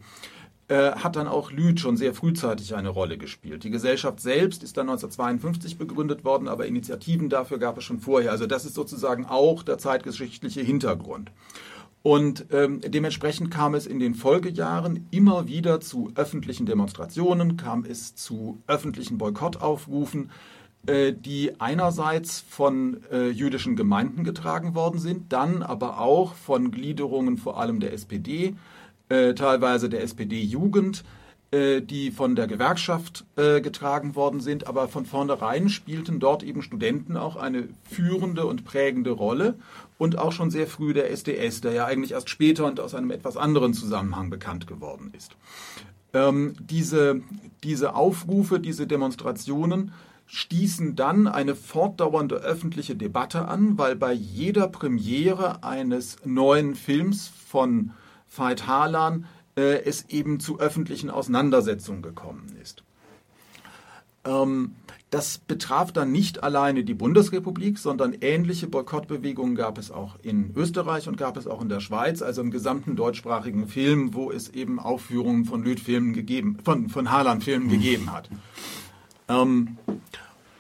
[0.69, 3.65] äh, hat dann auch Lüth schon sehr frühzeitig eine Rolle gespielt.
[3.65, 8.31] Die Gesellschaft selbst ist dann 1952 begründet worden, aber Initiativen dafür gab es schon vorher.
[8.31, 11.33] Also das ist sozusagen auch der zeitgeschichtliche Hintergrund.
[12.03, 18.15] Und ähm, dementsprechend kam es in den Folgejahren immer wieder zu öffentlichen Demonstrationen, kam es
[18.15, 20.31] zu öffentlichen Boykottaufrufen,
[20.87, 27.59] die einerseits von äh, jüdischen Gemeinden getragen worden sind, dann aber auch von Gliederungen vor
[27.59, 28.55] allem der SPD,
[29.09, 31.05] äh, teilweise der SPD-Jugend,
[31.51, 36.63] äh, die von der Gewerkschaft äh, getragen worden sind, aber von vornherein spielten dort eben
[36.63, 39.55] Studenten auch eine führende und prägende Rolle
[39.97, 43.11] und auch schon sehr früh der SDS, der ja eigentlich erst später und aus einem
[43.11, 45.37] etwas anderen Zusammenhang bekannt geworden ist.
[46.13, 47.21] Ähm, diese,
[47.63, 49.93] diese Aufrufe, diese Demonstrationen
[50.27, 57.93] stießen dann eine fortdauernde öffentliche Debatte an, weil bei jeder Premiere eines neuen Films von
[58.35, 62.83] Veit Harlan äh, es eben zu öffentlichen Auseinandersetzungen gekommen ist.
[64.25, 64.75] Ähm,
[65.11, 71.07] das betraf dann nicht alleine die Bundesrepublik, sondern ähnliche Boykottbewegungen gab es auch in Österreich
[71.07, 74.81] und gab es auch in der Schweiz, also im gesamten deutschsprachigen Film, wo es eben
[74.81, 78.29] Aufführungen von Lüth-Filmen gegeben, von, von Harlan-Filmen gegeben hat.
[79.29, 79.79] Ähm,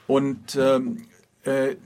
[0.06, 1.06] und ähm,
[1.44, 1.76] äh,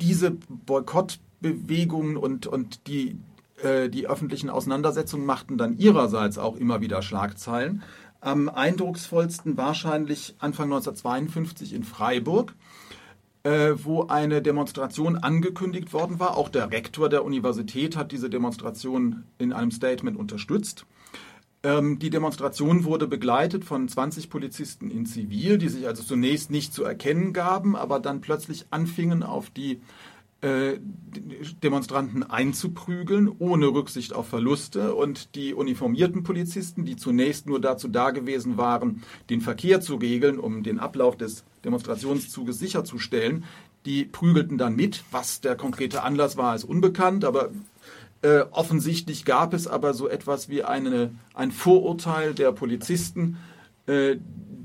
[0.00, 3.16] diese Boykottbewegungen und, und die,
[3.62, 7.82] äh, die öffentlichen Auseinandersetzungen machten dann ihrerseits auch immer wieder Schlagzeilen.
[8.20, 12.54] Am eindrucksvollsten wahrscheinlich Anfang 1952 in Freiburg,
[13.44, 16.36] äh, wo eine Demonstration angekündigt worden war.
[16.36, 20.84] Auch der Rektor der Universität hat diese Demonstration in einem Statement unterstützt.
[21.62, 26.72] Ähm, die Demonstration wurde begleitet von 20 Polizisten in Zivil, die sich also zunächst nicht
[26.72, 29.80] zu erkennen gaben, aber dann plötzlich anfingen auf die
[30.40, 30.78] äh,
[31.62, 34.94] Demonstranten einzuprügeln, ohne Rücksicht auf Verluste.
[34.94, 40.38] Und die uniformierten Polizisten, die zunächst nur dazu da gewesen waren, den Verkehr zu regeln,
[40.38, 43.44] um den Ablauf des Demonstrationszuges sicherzustellen,
[43.84, 45.04] die prügelten dann mit.
[45.10, 47.50] Was der konkrete Anlass war, ist unbekannt, aber
[48.22, 53.38] äh, offensichtlich gab es aber so etwas wie eine, ein Vorurteil der Polizisten,
[53.86, 54.16] äh,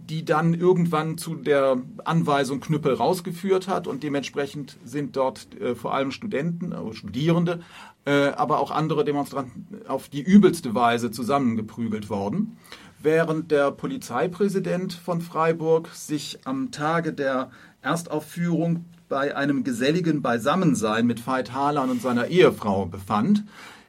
[0.10, 5.94] die dann irgendwann zu der Anweisung Knüppel rausgeführt hat und dementsprechend sind dort äh, vor
[5.94, 7.62] allem Studenten, äh, Studierende,
[8.06, 12.58] äh, aber auch andere Demonstranten auf die übelste Weise zusammengeprügelt worden.
[13.02, 21.26] Während der Polizeipräsident von Freiburg sich am Tage der Erstaufführung bei einem geselligen Beisammensein mit
[21.26, 23.44] Veit Harlan und seiner Ehefrau befand.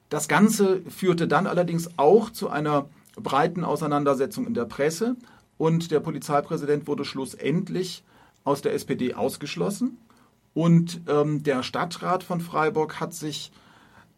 [0.08, 5.16] Das Ganze führte dann allerdings auch zu einer breiten Auseinandersetzung in der Presse
[5.58, 8.04] und der Polizeipräsident wurde schlussendlich
[8.44, 9.98] aus der SPD ausgeschlossen.
[10.54, 13.52] Und ähm, der Stadtrat von Freiburg hat sich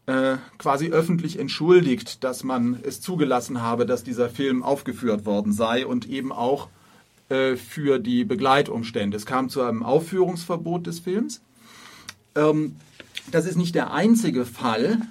[0.05, 5.85] äh, quasi öffentlich entschuldigt, dass man es zugelassen habe, dass dieser Film aufgeführt worden sei
[5.85, 6.69] und eben auch
[7.29, 9.15] äh, für die Begleitumstände.
[9.15, 11.41] Es kam zu einem Aufführungsverbot des Films.
[12.35, 12.75] Ähm,
[13.31, 15.01] das ist nicht der einzige Fall,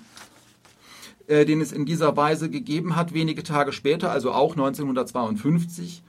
[1.29, 3.15] äh, den es in dieser Weise gegeben hat.
[3.15, 6.03] Wenige Tage später, also auch 1952,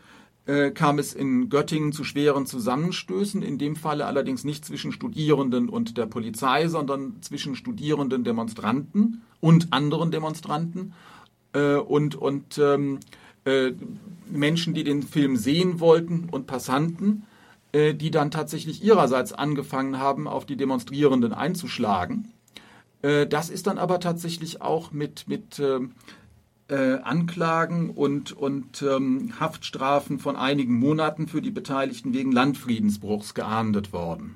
[0.45, 5.69] äh, kam es in Göttingen zu schweren Zusammenstößen, in dem Falle allerdings nicht zwischen Studierenden
[5.69, 10.93] und der Polizei, sondern zwischen Studierenden Demonstranten und anderen Demonstranten
[11.53, 12.99] äh, und, und ähm,
[13.45, 13.71] äh,
[14.29, 17.23] Menschen, die den Film sehen wollten und Passanten,
[17.71, 22.31] äh, die dann tatsächlich ihrerseits angefangen haben, auf die Demonstrierenden einzuschlagen.
[23.01, 25.91] Äh, das ist dann aber tatsächlich auch mit, mit ähm,
[26.69, 33.93] äh, Anklagen und, und ähm, Haftstrafen von einigen Monaten für die Beteiligten wegen Landfriedensbruchs geahndet
[33.93, 34.35] worden.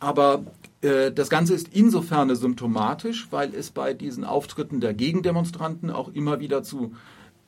[0.00, 0.44] Aber
[0.82, 6.40] äh, das Ganze ist insofern symptomatisch, weil es bei diesen Auftritten der Gegendemonstranten auch immer
[6.40, 6.94] wieder zu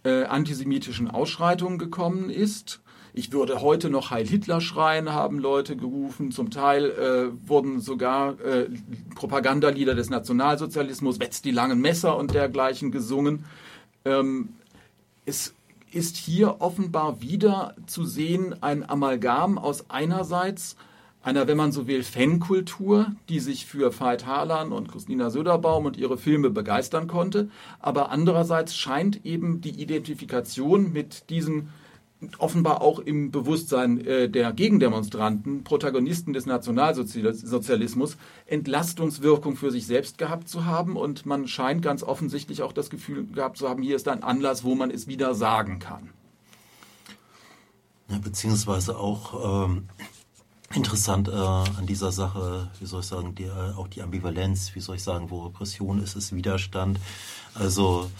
[0.05, 2.81] äh, antisemitischen Ausschreitungen gekommen ist.
[3.17, 6.33] Ich würde heute noch Heil Hitler schreien, haben Leute gerufen.
[6.33, 8.69] Zum Teil äh, wurden sogar äh,
[9.15, 13.45] Propagandalieder des Nationalsozialismus, Wetz die langen Messer und dergleichen gesungen.
[14.05, 14.51] Ähm,
[15.25, 15.55] es
[15.93, 20.77] ist hier offenbar wieder zu sehen ein Amalgam aus einerseits
[21.25, 25.97] einer, wenn man so will, Fankultur, die sich für Veit Harlan und Christina Söderbaum und
[25.97, 27.49] ihre Filme begeistern konnte.
[27.81, 31.71] Aber andererseits scheint eben die Identifikation mit diesen
[32.39, 38.17] offenbar auch im Bewusstsein äh, der Gegendemonstranten, Protagonisten des Nationalsozialismus,
[38.47, 40.97] Entlastungswirkung für sich selbst gehabt zu haben.
[40.97, 44.65] Und man scheint ganz offensichtlich auch das Gefühl gehabt zu haben, hier ist ein Anlass,
[44.65, 46.11] wo man es wieder sagen kann.
[48.09, 49.89] Ja, beziehungsweise auch ähm,
[50.73, 54.81] interessant äh, an dieser Sache, wie soll ich sagen, die, äh, auch die Ambivalenz, wie
[54.81, 56.99] soll ich sagen, wo Repression ist, ist Widerstand.
[57.55, 58.11] Also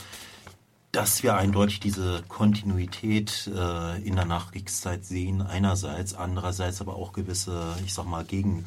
[0.95, 7.75] dass wir eindeutig diese Kontinuität äh, in der Nachkriegszeit sehen, einerseits, andererseits aber auch gewisse,
[7.85, 8.65] ich sag mal, gegen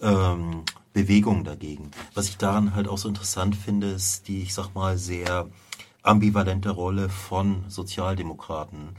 [0.00, 1.92] ähm, Bewegungen dagegen.
[2.14, 5.48] Was ich daran halt auch so interessant finde, ist die, ich sag mal, sehr
[6.02, 8.96] ambivalente Rolle von Sozialdemokraten.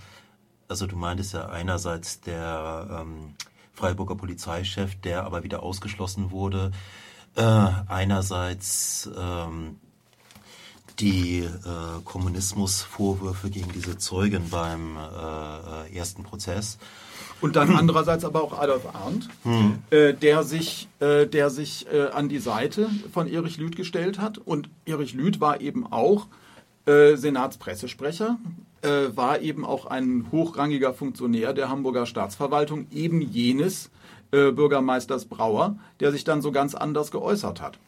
[0.69, 3.35] Also du meintest ja einerseits der ähm,
[3.75, 6.71] Freiburger Polizeichef, der aber wieder ausgeschlossen wurde.
[7.35, 9.77] Äh, einerseits ähm,
[10.99, 11.49] die äh,
[12.05, 16.77] Kommunismusvorwürfe gegen diese Zeugen beim äh, ersten Prozess.
[17.41, 19.79] Und dann andererseits aber auch Adolf Arndt, hm.
[19.89, 24.37] äh, der sich, äh, der sich äh, an die Seite von Erich Lüth gestellt hat.
[24.37, 26.27] Und Erich Lüth war eben auch
[26.85, 28.37] äh, Senatspressesprecher,
[28.85, 33.89] äh, war eben auch ein hochrangiger Funktionär der Hamburger Staatsverwaltung, eben jenes
[34.31, 37.79] äh, Bürgermeisters Brauer, der sich dann so ganz anders geäußert hat.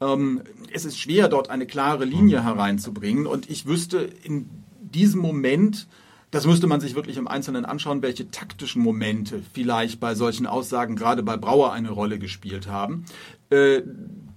[0.00, 3.26] Ähm, es ist schwer, dort eine klare Linie hereinzubringen.
[3.26, 4.48] Und ich wüsste in
[4.80, 5.86] diesem Moment,
[6.30, 10.96] das müsste man sich wirklich im Einzelnen anschauen, welche taktischen Momente vielleicht bei solchen Aussagen
[10.96, 13.04] gerade bei Brauer eine Rolle gespielt haben.
[13.50, 13.82] Äh,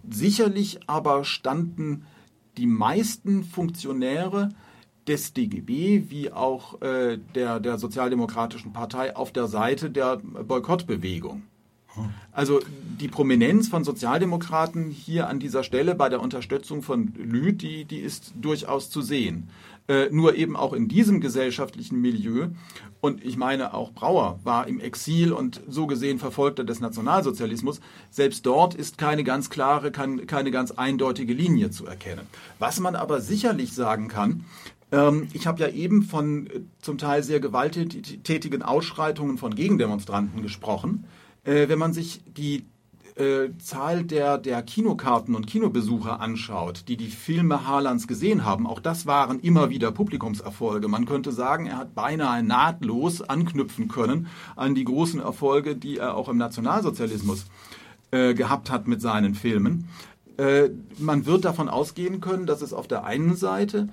[0.10, 2.06] sicherlich aber standen
[2.58, 4.50] die meisten Funktionäre
[5.08, 11.44] des DGB wie auch äh, der, der Sozialdemokratischen Partei auf der Seite der Boykottbewegung.
[12.32, 12.60] Also
[13.00, 18.00] die Prominenz von Sozialdemokraten hier an dieser Stelle bei der Unterstützung von Lüth, die, die
[18.00, 19.50] ist durchaus zu sehen.
[19.90, 22.48] Äh, nur eben auch in diesem gesellschaftlichen Milieu.
[23.02, 27.82] Und ich meine, auch Brauer war im Exil und so gesehen Verfolgter des Nationalsozialismus.
[28.10, 32.26] Selbst dort ist keine ganz klare, keine, keine ganz eindeutige Linie zu erkennen.
[32.60, 34.46] Was man aber sicherlich sagen kann,
[34.94, 41.06] ähm, ich habe ja eben von äh, zum Teil sehr gewalttätigen Ausschreitungen von Gegendemonstranten gesprochen.
[41.44, 42.66] Äh, wenn man sich die
[43.16, 48.80] äh, Zahl der, der Kinokarten und Kinobesucher anschaut, die die Filme Harlands gesehen haben, auch
[48.80, 50.88] das waren immer wieder Publikumserfolge.
[50.88, 56.16] Man könnte sagen, er hat beinahe nahtlos anknüpfen können an die großen Erfolge, die er
[56.16, 57.48] auch im Nationalsozialismus
[58.12, 59.88] äh, gehabt hat mit seinen Filmen.
[60.38, 60.70] Äh,
[61.00, 63.90] man wird davon ausgehen können, dass es auf der einen Seite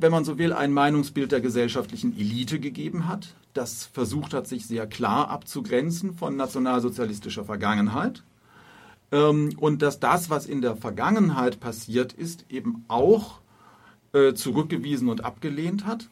[0.00, 4.66] wenn man so will, ein Meinungsbild der gesellschaftlichen Elite gegeben hat, das versucht hat, sich
[4.66, 8.22] sehr klar abzugrenzen von nationalsozialistischer Vergangenheit.
[9.12, 13.40] Ähm, und dass das, was in der Vergangenheit passiert ist, eben auch
[14.12, 16.08] äh, zurückgewiesen und abgelehnt hat.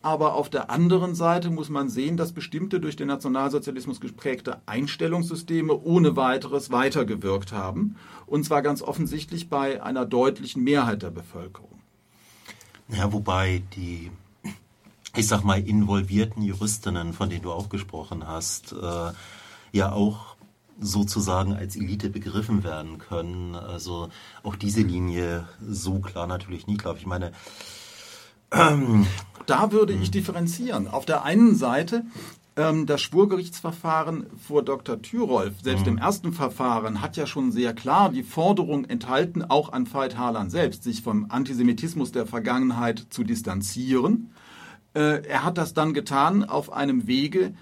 [0.00, 5.76] Aber auf der anderen Seite muss man sehen, dass bestimmte durch den Nationalsozialismus geprägte Einstellungssysteme
[5.76, 7.96] ohne weiteres weitergewirkt haben.
[8.26, 11.77] Und zwar ganz offensichtlich bei einer deutlichen Mehrheit der Bevölkerung.
[12.88, 14.10] Ja, wobei die,
[15.14, 19.12] ich sag mal, involvierten Juristinnen, von denen du auch gesprochen hast, äh,
[19.72, 20.36] ja auch
[20.80, 23.54] sozusagen als Elite begriffen werden können.
[23.54, 24.08] Also
[24.42, 27.06] auch diese Linie so klar natürlich nicht, glaube ich.
[27.06, 27.32] meine,
[28.52, 29.06] ähm,
[29.46, 30.88] da würde ich differenzieren.
[30.88, 32.04] Auf der einen Seite
[32.58, 35.00] ähm, das Schwurgerichtsverfahren vor Dr.
[35.00, 35.92] Thyrolf, selbst mhm.
[35.92, 40.50] im ersten Verfahren, hat ja schon sehr klar die Forderung enthalten, auch an Veit Harlan
[40.50, 44.32] selbst, sich vom Antisemitismus der Vergangenheit zu distanzieren.
[44.94, 47.54] Äh, er hat das dann getan auf einem Wege,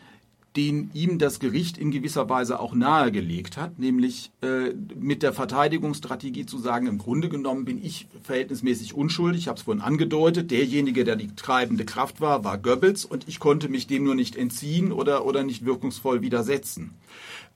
[0.57, 6.47] den ihm das Gericht in gewisser Weise auch nahegelegt hat, nämlich äh, mit der Verteidigungsstrategie
[6.47, 11.05] zu sagen, im Grunde genommen bin ich verhältnismäßig unschuldig, ich habe es vorhin angedeutet, derjenige,
[11.05, 14.93] der die treibende Kraft war, war Goebbels und ich konnte mich dem nur nicht entziehen
[14.93, 16.95] oder, oder nicht wirkungsvoll widersetzen.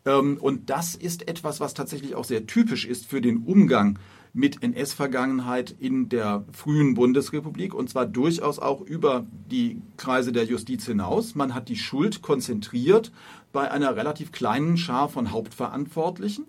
[0.05, 3.99] Ähm, und das ist etwas, was tatsächlich auch sehr typisch ist für den Umgang
[4.33, 10.87] mit NS-Vergangenheit in der frühen Bundesrepublik und zwar durchaus auch über die Kreise der Justiz
[10.87, 11.35] hinaus.
[11.35, 13.13] Man hat die Schuld konzentriert
[13.53, 16.45] bei einer relativ kleinen Schar von Hauptverantwortlichen.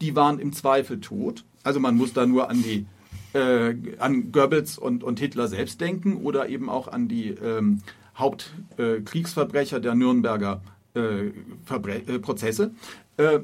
[0.00, 1.44] Die waren im Zweifel tot.
[1.62, 2.86] Also man muss da nur an die
[3.34, 7.82] äh, an Goebbels und, und Hitler selbst denken oder eben auch an die ähm,
[8.16, 10.60] Hauptkriegsverbrecher äh, der Nürnberger
[10.94, 12.72] äh, äh, Prozesse.
[13.16, 13.40] Äh,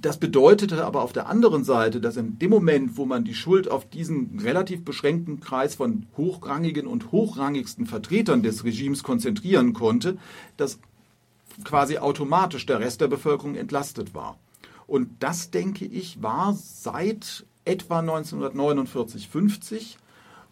[0.00, 3.70] das bedeutete aber auf der anderen Seite, dass in dem Moment, wo man die Schuld
[3.70, 10.18] auf diesen relativ beschränkten Kreis von hochrangigen und hochrangigsten Vertretern des Regimes konzentrieren konnte,
[10.56, 10.78] dass
[11.64, 14.38] quasi automatisch der Rest der Bevölkerung entlastet war.
[14.86, 19.98] Und das, denke ich, war seit etwa 1949, 50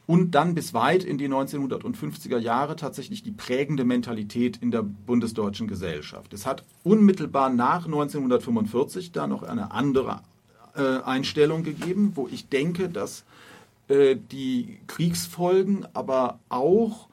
[0.07, 5.67] und dann bis weit in die 1950er Jahre tatsächlich die prägende Mentalität in der bundesdeutschen
[5.67, 6.33] Gesellschaft.
[6.33, 10.21] Es hat unmittelbar nach 1945 da noch eine andere
[10.77, 13.25] äh, Einstellung gegeben, wo ich denke, dass
[13.89, 17.09] äh, die Kriegsfolgen, aber auch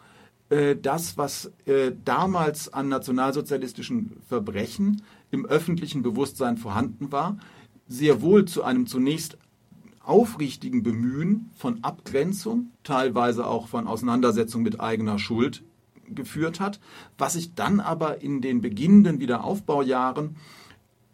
[0.49, 7.37] äh, das, was äh, damals an nationalsozialistischen Verbrechen im öffentlichen Bewusstsein vorhanden war,
[7.87, 9.37] sehr wohl zu einem zunächst
[10.03, 15.63] aufrichtigen Bemühen von Abgrenzung, teilweise auch von Auseinandersetzung mit eigener Schuld
[16.07, 16.79] geführt hat,
[17.17, 20.35] was sich dann aber in den beginnenden Wiederaufbaujahren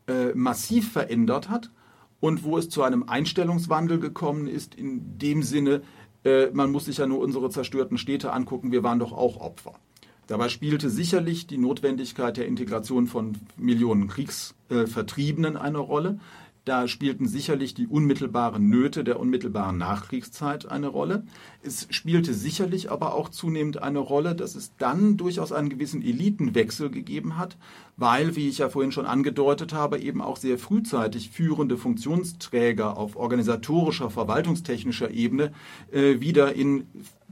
[0.08, 1.72] äh, massiv verändert hat
[2.20, 5.82] und wo es zu einem Einstellungswandel gekommen ist, in dem Sinne,
[6.24, 9.76] äh, man muss sich ja nur unsere zerstörten Städte angucken, wir waren doch auch Opfer.
[10.28, 16.20] Dabei spielte sicherlich die Notwendigkeit der Integration von Millionen Kriegsvertriebenen äh, eine Rolle.
[16.66, 21.24] Da spielten sicherlich die unmittelbaren Nöte der unmittelbaren Nachkriegszeit eine Rolle.
[21.64, 26.90] Es spielte sicherlich aber auch zunehmend eine Rolle, dass es dann durchaus einen gewissen Elitenwechsel
[26.90, 27.58] gegeben hat,
[27.98, 33.16] weil, wie ich ja vorhin schon angedeutet habe, eben auch sehr frühzeitig führende Funktionsträger auf
[33.16, 35.54] organisatorischer, verwaltungstechnischer Ebene
[35.92, 36.88] äh, wieder in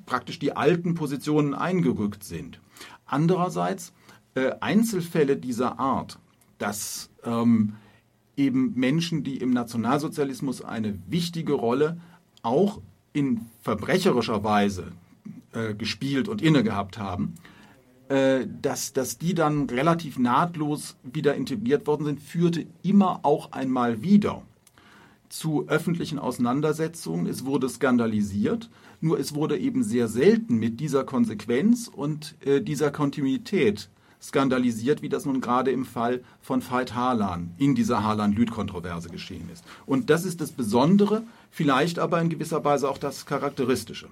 [0.06, 2.60] praktisch die alten Positionen eingerückt sind.
[3.06, 3.94] Andererseits
[4.34, 6.18] äh, Einzelfälle dieser Art,
[6.58, 7.74] dass ähm,
[8.38, 12.00] eben Menschen, die im Nationalsozialismus eine wichtige Rolle
[12.44, 12.80] auch
[13.14, 14.92] in verbrecherischer Weise
[15.52, 17.34] äh, gespielt und inne gehabt haben,
[18.10, 24.02] äh, dass, dass die dann relativ nahtlos wieder integriert worden sind, führte immer auch einmal
[24.02, 24.44] wieder
[25.30, 27.28] zu öffentlichen Auseinandersetzungen.
[27.28, 28.70] Es wurde skandalisiert,
[29.02, 33.90] nur es wurde eben sehr selten mit dieser Konsequenz und äh, dieser Kontinuität
[34.22, 39.64] skandalisiert, wie das nun gerade im Fall von Veit Harlan in dieser Harlan-Lüth-Kontroverse geschehen ist.
[39.86, 44.08] Und das ist das Besondere, vielleicht aber in gewisser Weise auch das Charakteristische.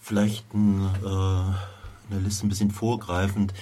[0.00, 3.52] Vielleicht ein, äh, eine Liste ein bisschen vorgreifend.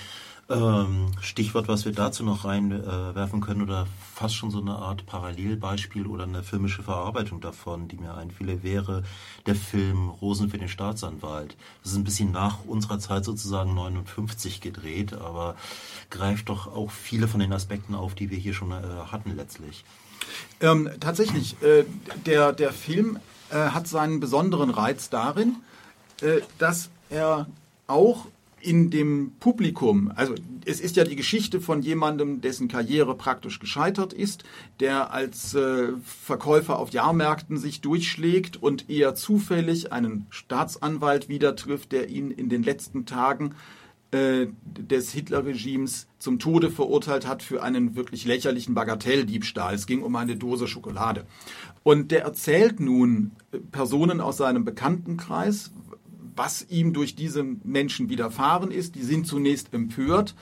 [0.49, 5.05] Ähm, Stichwort, was wir dazu noch reinwerfen äh, können oder fast schon so eine Art
[5.05, 9.03] Parallelbeispiel oder eine filmische Verarbeitung davon, die mir einfiele, wäre
[9.47, 11.57] der Film Rosen für den Staatsanwalt.
[11.83, 15.57] Das ist ein bisschen nach unserer Zeit sozusagen 59 gedreht, aber
[16.11, 19.85] greift doch auch viele von den Aspekten auf, die wir hier schon äh, hatten letztlich.
[20.61, 21.85] Ähm, tatsächlich, äh,
[22.25, 23.19] der, der Film
[23.51, 25.57] äh, hat seinen besonderen Reiz darin,
[26.23, 27.49] äh, dass er
[27.89, 28.27] auch
[28.67, 34.13] in dem Publikum, also es ist ja die Geschichte von jemandem, dessen Karriere praktisch gescheitert
[34.13, 34.43] ist,
[34.81, 41.93] der als äh, Verkäufer auf Jahrmärkten sich durchschlägt und eher zufällig einen Staatsanwalt wieder trifft,
[41.93, 43.55] der ihn in den letzten Tagen
[44.11, 49.75] äh, des Hitlerregimes zum Tode verurteilt hat für einen wirklich lächerlichen Bagatelldiebstahl.
[49.75, 51.27] Es ging um eine Dose Schokolade.
[51.85, 53.31] Und der erzählt nun
[53.71, 55.71] Personen aus seinem Bekanntenkreis,
[56.37, 58.95] was ihm durch diese Menschen widerfahren ist.
[58.95, 60.35] Die sind zunächst empört,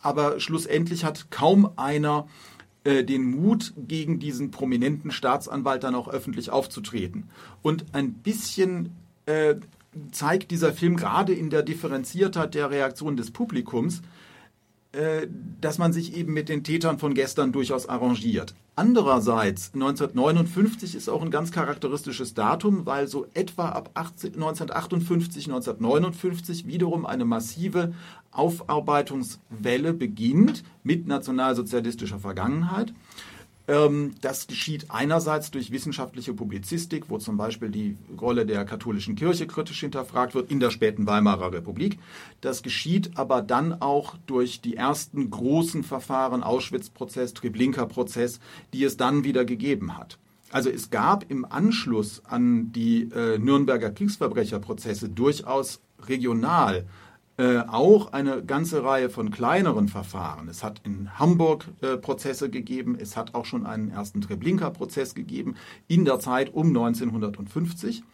[0.00, 2.26] aber schlussendlich hat kaum einer
[2.84, 7.28] äh, den Mut, gegen diesen prominenten Staatsanwalt dann auch öffentlich aufzutreten.
[7.62, 8.90] Und ein bisschen
[9.26, 9.54] äh,
[10.10, 14.02] zeigt dieser Film gerade in der Differenziertheit der Reaktion des Publikums,
[15.60, 18.54] dass man sich eben mit den Tätern von gestern durchaus arrangiert.
[18.74, 26.66] Andererseits, 1959 ist auch ein ganz charakteristisches Datum, weil so etwa ab 18, 1958, 1959
[26.66, 27.92] wiederum eine massive
[28.30, 32.94] Aufarbeitungswelle beginnt mit nationalsozialistischer Vergangenheit.
[33.68, 39.46] Ähm, das geschieht einerseits durch wissenschaftliche Publizistik, wo zum Beispiel die Rolle der katholischen Kirche
[39.46, 41.98] kritisch hinterfragt wird in der späten Weimarer Republik.
[42.40, 48.40] Das geschieht aber dann auch durch die ersten großen Verfahren, Auschwitz-Prozess, Treblinka-Prozess,
[48.72, 50.18] die es dann wieder gegeben hat.
[50.50, 56.84] Also es gab im Anschluss an die äh, Nürnberger Kriegsverbrecherprozesse durchaus regional
[57.42, 60.46] äh, auch eine ganze Reihe von kleineren Verfahren.
[60.46, 65.56] Es hat in Hamburg äh, Prozesse gegeben, es hat auch schon einen ersten Treblinka-Prozess gegeben
[65.88, 68.04] in der Zeit um 1950.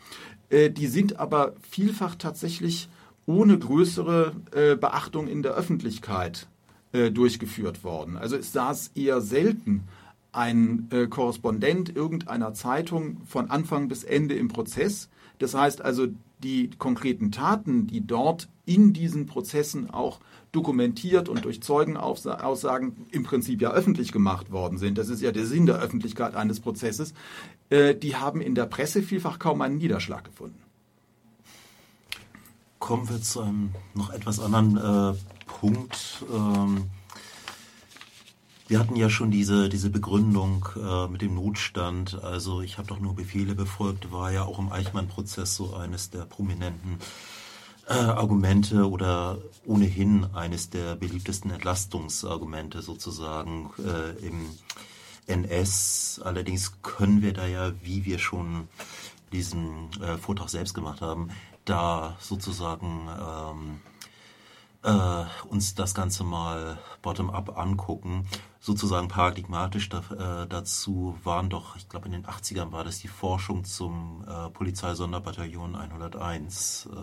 [0.49, 2.89] Äh, die sind aber vielfach tatsächlich
[3.27, 6.49] ohne größere äh, Beachtung in der Öffentlichkeit
[6.93, 8.17] äh, durchgeführt worden.
[8.17, 9.85] Also es saß eher selten
[10.33, 15.09] ein Korrespondent irgendeiner Zeitung von Anfang bis Ende im Prozess.
[15.39, 16.09] Das heißt also,
[16.43, 20.21] die konkreten Taten, die dort in diesen Prozessen auch
[20.53, 25.47] dokumentiert und durch Zeugenaussagen im Prinzip ja öffentlich gemacht worden sind, das ist ja der
[25.47, 27.15] Sinn der Öffentlichkeit eines Prozesses,
[27.71, 30.63] äh, die haben in der Presse vielfach kaum einen Niederschlag gefunden.
[32.79, 34.77] Kommen wir zu einem noch etwas anderen
[35.15, 36.25] äh, Punkt.
[36.33, 36.85] Ähm
[38.69, 42.23] wir hatten ja schon diese, diese Begründung äh, mit dem Notstand.
[42.23, 46.27] Also ich habe doch nur Befehle befolgt, war ja auch im Eichmann-Prozess so eines der
[46.27, 46.99] prominenten
[47.89, 54.51] äh, Argumente oder ohnehin eines der beliebtesten Entlastungsargumente sozusagen äh, im
[55.27, 56.21] NS.
[56.23, 58.69] Allerdings können wir da ja, wie wir schon
[59.33, 61.31] diesen äh, Vortrag selbst gemacht haben,
[61.65, 63.81] da sozusagen ähm,
[64.83, 68.27] äh, uns das Ganze mal bottom-up angucken.
[68.61, 73.09] Sozusagen paradigmatisch da, äh, dazu waren doch, ich glaube in den 80ern war das die
[73.09, 76.89] Forschung zum äh, Polizeisonderbataillon 101.
[76.91, 76.97] Äh.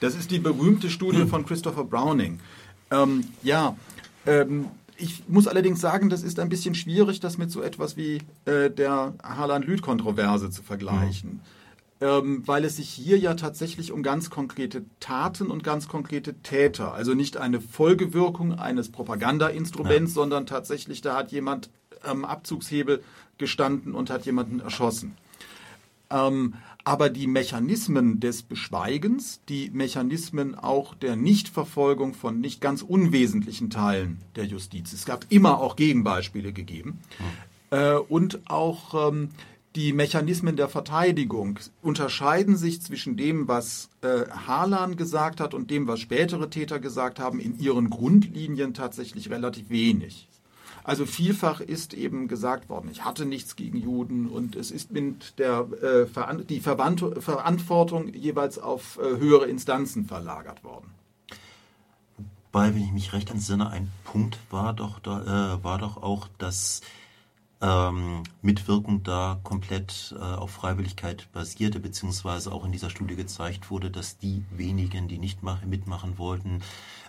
[0.00, 1.28] Das ist die berühmte Studie hm.
[1.28, 2.40] von Christopher Browning.
[2.90, 3.76] Ähm, ja,
[4.26, 8.22] ähm, ich muss allerdings sagen, das ist ein bisschen schwierig, das mit so etwas wie
[8.46, 11.30] äh, der Haaland-Lüth-Kontroverse zu vergleichen.
[11.30, 11.57] Hm
[12.00, 16.94] ähm, weil es sich hier ja tatsächlich um ganz konkrete Taten und ganz konkrete Täter,
[16.94, 20.14] also nicht eine Folgewirkung eines Propagandainstruments, ja.
[20.14, 21.70] sondern tatsächlich, da hat jemand
[22.02, 23.02] am Abzugshebel
[23.38, 25.16] gestanden und hat jemanden erschossen.
[26.10, 33.68] Ähm, aber die Mechanismen des Beschweigens, die Mechanismen auch der Nichtverfolgung von nicht ganz unwesentlichen
[33.68, 37.78] Teilen der Justiz, es gab immer auch Gegenbeispiele gegeben, hm.
[37.78, 39.30] äh, und auch ähm,
[39.76, 45.86] die Mechanismen der Verteidigung unterscheiden sich zwischen dem, was äh, Harlan gesagt hat und dem,
[45.86, 50.28] was spätere Täter gesagt haben, in ihren Grundlinien tatsächlich relativ wenig.
[50.84, 55.38] Also vielfach ist eben gesagt worden, ich hatte nichts gegen Juden und es ist mit
[55.38, 60.94] der äh, die Verwand Verantwortung jeweils auf äh, höhere Instanzen verlagert worden.
[62.52, 66.26] Wobei, wenn ich mich recht entsinne, ein Punkt war doch, da, äh, war doch auch,
[66.38, 66.80] dass
[67.60, 73.90] ähm, Mitwirkung da komplett äh, auf Freiwilligkeit basierte, beziehungsweise auch in dieser Studie gezeigt wurde,
[73.90, 76.62] dass die wenigen, die nicht mitmachen wollten,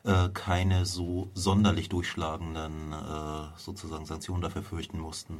[0.03, 5.37] äh, keine so sonderlich durchschlagenden äh, sozusagen Sanktionen dafür fürchten mussten.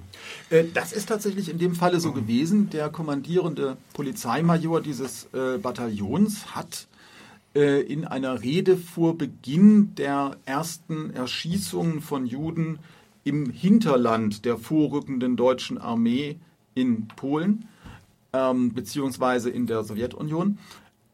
[0.49, 2.69] Äh, das ist tatsächlich in dem Falle so gewesen.
[2.69, 6.87] Der kommandierende Polizeimajor dieses äh, Bataillons hat
[7.55, 12.77] äh, in einer Rede vor Beginn der ersten Erschießungen von Juden
[13.23, 16.39] im Hinterland der vorrückenden deutschen Armee
[16.73, 17.67] in Polen
[18.33, 20.59] ähm, beziehungsweise in der Sowjetunion,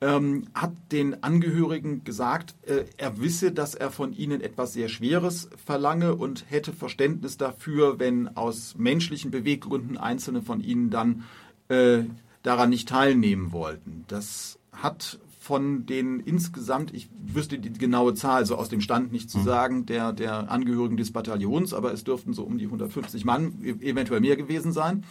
[0.01, 5.49] ähm, hat den Angehörigen gesagt, äh, er wisse, dass er von ihnen etwas sehr Schweres
[5.65, 11.23] verlange und hätte Verständnis dafür, wenn aus menschlichen Beweggründen einzelne von ihnen dann
[11.69, 12.03] äh,
[12.43, 14.03] daran nicht teilnehmen wollten.
[14.07, 19.29] Das hat von den insgesamt, ich wüsste die genaue Zahl so aus dem Stand nicht
[19.29, 19.45] zu hm.
[19.45, 23.87] sagen, der, der Angehörigen des Bataillons, aber es dürften so um die 150 Mann, e-,
[23.87, 25.03] eventuell mehr gewesen sein.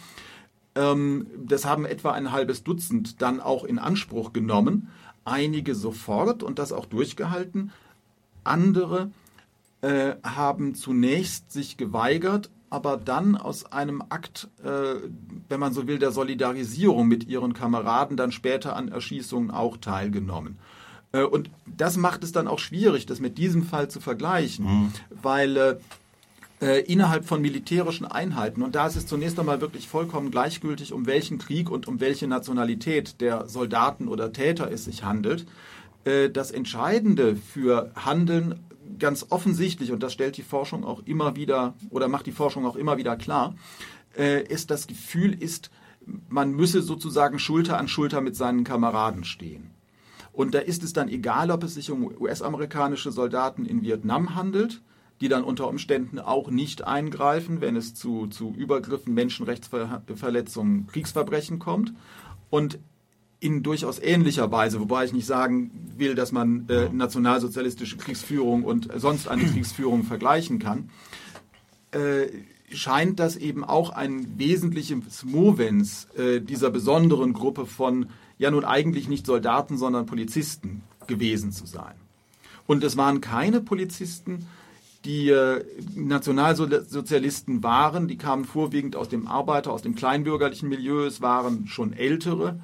[0.75, 4.89] Ähm, das haben etwa ein halbes Dutzend dann auch in Anspruch genommen.
[5.23, 7.71] Einige sofort und das auch durchgehalten.
[8.43, 9.11] Andere
[9.79, 14.95] äh, haben zunächst sich geweigert, aber dann aus einem Akt, äh,
[15.49, 20.57] wenn man so will, der Solidarisierung mit ihren Kameraden dann später an Erschießungen auch teilgenommen.
[21.11, 24.93] Äh, und das macht es dann auch schwierig, das mit diesem Fall zu vergleichen, mhm.
[25.21, 25.75] weil äh,
[26.61, 31.05] äh, innerhalb von militärischen Einheiten, und da ist es zunächst einmal wirklich vollkommen gleichgültig, um
[31.05, 35.45] welchen Krieg und um welche Nationalität der Soldaten oder Täter es sich handelt,
[36.05, 38.59] äh, das Entscheidende für Handeln
[38.99, 42.75] ganz offensichtlich, und das stellt die Forschung auch immer wieder oder macht die Forschung auch
[42.75, 43.55] immer wieder klar,
[44.17, 45.69] äh, ist das Gefühl ist,
[46.29, 49.71] man müsse sozusagen Schulter an Schulter mit seinen Kameraden stehen.
[50.31, 54.81] Und da ist es dann egal, ob es sich um US-amerikanische Soldaten in Vietnam handelt,
[55.21, 61.93] die dann unter Umständen auch nicht eingreifen, wenn es zu, zu Übergriffen, Menschenrechtsverletzungen, Kriegsverbrechen kommt.
[62.49, 62.79] Und
[63.45, 68.89] in durchaus ähnlicher Weise, wobei ich nicht sagen will, dass man äh, nationalsozialistische Kriegsführung und
[68.95, 70.89] sonst eine Kriegsführung vergleichen kann,
[71.91, 72.27] äh,
[72.73, 78.07] scheint das eben auch ein wesentliches Movens äh, dieser besonderen Gruppe von
[78.39, 81.93] ja nun eigentlich nicht Soldaten, sondern Polizisten gewesen zu sein.
[82.65, 84.47] Und es waren keine Polizisten,
[85.05, 91.21] die äh, Nationalsozialisten waren, die kamen vorwiegend aus dem Arbeiter, aus dem kleinbürgerlichen Milieu, es
[91.21, 92.59] waren schon ältere,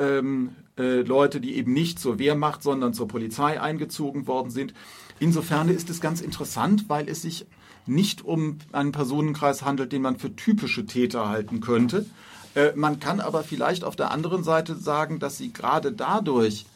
[0.00, 4.74] ähm, äh, Leute, die eben nicht zur Wehrmacht, sondern zur Polizei eingezogen worden sind.
[5.18, 7.46] Insofern ist es ganz interessant, weil es sich
[7.86, 12.06] nicht um einen Personenkreis handelt, den man für typische Täter halten könnte.
[12.54, 16.66] Äh, man kann aber vielleicht auf der anderen Seite sagen, dass sie gerade dadurch,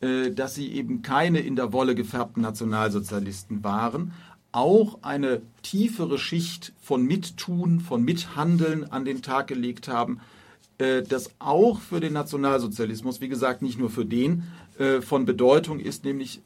[0.00, 4.12] äh, dass sie eben keine in der Wolle gefärbten Nationalsozialisten waren,
[4.52, 10.20] auch eine tiefere Schicht von Mittun, von Mithandeln an den Tag gelegt haben,
[11.02, 14.44] das auch für den Nationalsozialismus, wie gesagt, nicht nur für den,
[14.78, 16.40] äh, von Bedeutung ist, nämlich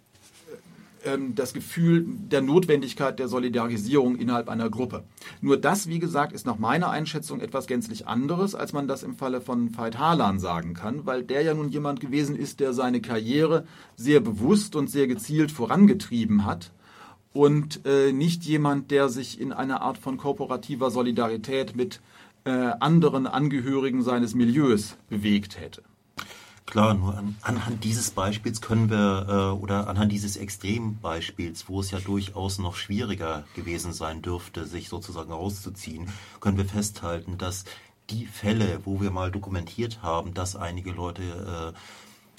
[1.05, 5.05] ähm, das Gefühl der Notwendigkeit der Solidarisierung innerhalb einer Gruppe.
[5.41, 9.15] Nur das, wie gesagt, ist nach meiner Einschätzung etwas gänzlich anderes, als man das im
[9.15, 13.01] Falle von Veit Harlan sagen kann, weil der ja nun jemand gewesen ist, der seine
[13.01, 13.67] Karriere
[13.97, 16.73] sehr bewusst und sehr gezielt vorangetrieben hat
[17.33, 22.01] und äh, nicht jemand, der sich in einer Art von korporativer Solidarität mit
[22.45, 25.83] äh, anderen Angehörigen seines Milieus bewegt hätte.
[26.67, 31.91] Klar, nur an, anhand dieses Beispiels können wir, äh, oder anhand dieses Extrembeispiels, wo es
[31.91, 36.09] ja durchaus noch schwieriger gewesen sein dürfte, sich sozusagen rauszuziehen,
[36.41, 37.65] können wir festhalten, dass
[38.11, 41.79] die Fälle, wo wir mal dokumentiert haben, dass einige Leute äh,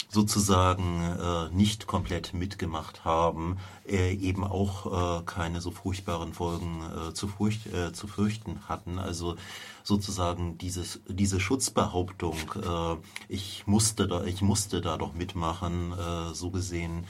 [0.08, 7.14] sozusagen äh, nicht komplett mitgemacht haben, äh, eben auch äh, keine so furchtbaren Folgen äh,
[7.14, 8.98] zu, furcht, äh, zu fürchten hatten.
[8.98, 9.36] Also
[9.82, 12.96] sozusagen dieses, diese Schutzbehauptung, äh,
[13.28, 15.94] ich, musste da, ich musste da doch mitmachen,
[16.32, 17.04] so gesehen,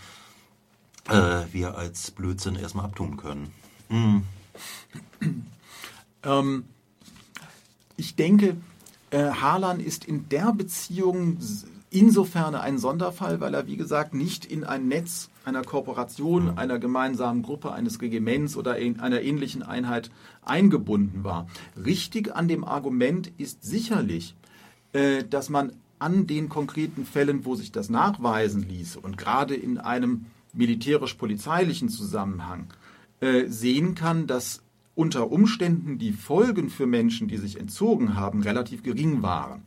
[1.53, 3.53] wir als Blödsinn erstmal abtun können.
[3.88, 4.24] Mhm.
[6.22, 6.64] Ähm,
[7.97, 8.57] ich denke,
[9.12, 11.38] Harlan ist in der Beziehung
[11.97, 16.59] insofern ein Sonderfall, weil er, wie gesagt, nicht in ein Netz einer Kooperation, mhm.
[16.59, 20.11] einer gemeinsamen Gruppe, eines Regiments oder einer ähnlichen Einheit
[20.44, 21.47] eingebunden war.
[21.76, 24.34] Richtig an dem Argument ist sicherlich,
[24.92, 29.78] äh, dass man an den konkreten Fällen, wo sich das nachweisen ließ und gerade in
[29.78, 32.66] einem militärisch-polizeilichen Zusammenhang
[33.20, 34.62] äh, sehen kann, dass
[34.94, 39.62] unter Umständen die Folgen für Menschen, die sich entzogen haben, relativ gering waren.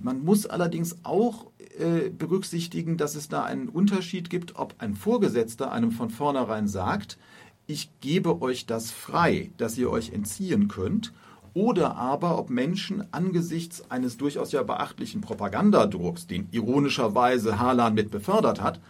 [0.00, 1.46] Man muss allerdings auch
[1.78, 7.18] äh, berücksichtigen, dass es da einen Unterschied gibt, ob ein Vorgesetzter einem von vornherein sagt,
[7.66, 11.12] ich gebe euch das frei, dass ihr euch entziehen könnt,
[11.52, 18.60] oder aber ob Menschen angesichts eines durchaus ja beachtlichen Propagandadrucks, den ironischerweise Harlan mit befördert
[18.60, 18.80] hat,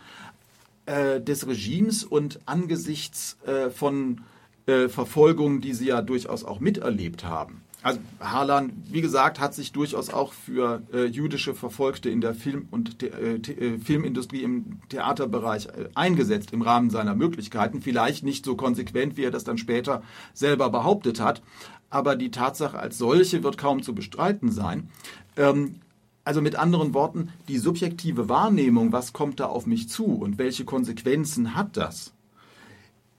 [0.87, 4.21] äh, des Regimes und angesichts äh, von
[4.67, 9.73] äh, Verfolgungen, die sie ja durchaus auch miterlebt haben, also Harlan, wie gesagt, hat sich
[9.73, 15.67] durchaus auch für äh, jüdische Verfolgte in der Film- und äh, äh, Filmindustrie im Theaterbereich
[15.67, 17.81] äh, eingesetzt im Rahmen seiner Möglichkeiten.
[17.81, 20.03] Vielleicht nicht so konsequent, wie er das dann später
[20.35, 21.43] selber behauptet hat,
[21.89, 24.91] aber die Tatsache als solche wird kaum zu bestreiten sein.
[25.37, 25.77] Ähm,
[26.23, 30.65] also mit anderen Worten, die subjektive Wahrnehmung, was kommt da auf mich zu und welche
[30.65, 32.13] Konsequenzen hat das?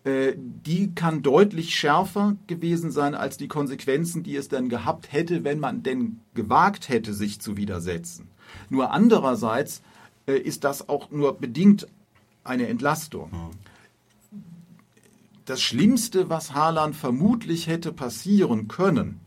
[0.04, 5.44] Äh, die kann deutlich schärfer gewesen sein als die Konsequenzen, die es dann gehabt hätte,
[5.44, 8.28] wenn man denn gewagt hätte, sich zu widersetzen.
[8.70, 9.84] Nur andererseits
[10.28, 11.88] äh, ist das auch nur bedingt
[12.44, 13.32] eine Entlastung.
[15.46, 19.20] Das Schlimmste, was Harlan vermutlich hätte passieren können,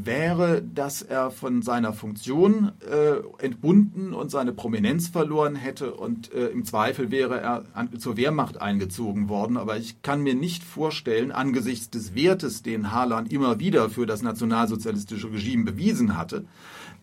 [0.00, 6.46] wäre, dass er von seiner Funktion äh, entbunden und seine Prominenz verloren hätte und äh,
[6.46, 9.56] im Zweifel wäre er an, zur Wehrmacht eingezogen worden.
[9.56, 14.22] Aber ich kann mir nicht vorstellen, angesichts des Wertes, den Harlan immer wieder für das
[14.22, 16.44] nationalsozialistische Regime bewiesen hatte,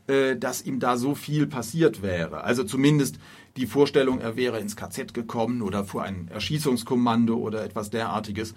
[0.07, 2.45] äh, dass ihm da so viel passiert wäre.
[2.45, 3.19] Also zumindest
[3.57, 8.55] die Vorstellung, er wäre ins KZ gekommen oder vor ein Erschießungskommando oder etwas derartiges.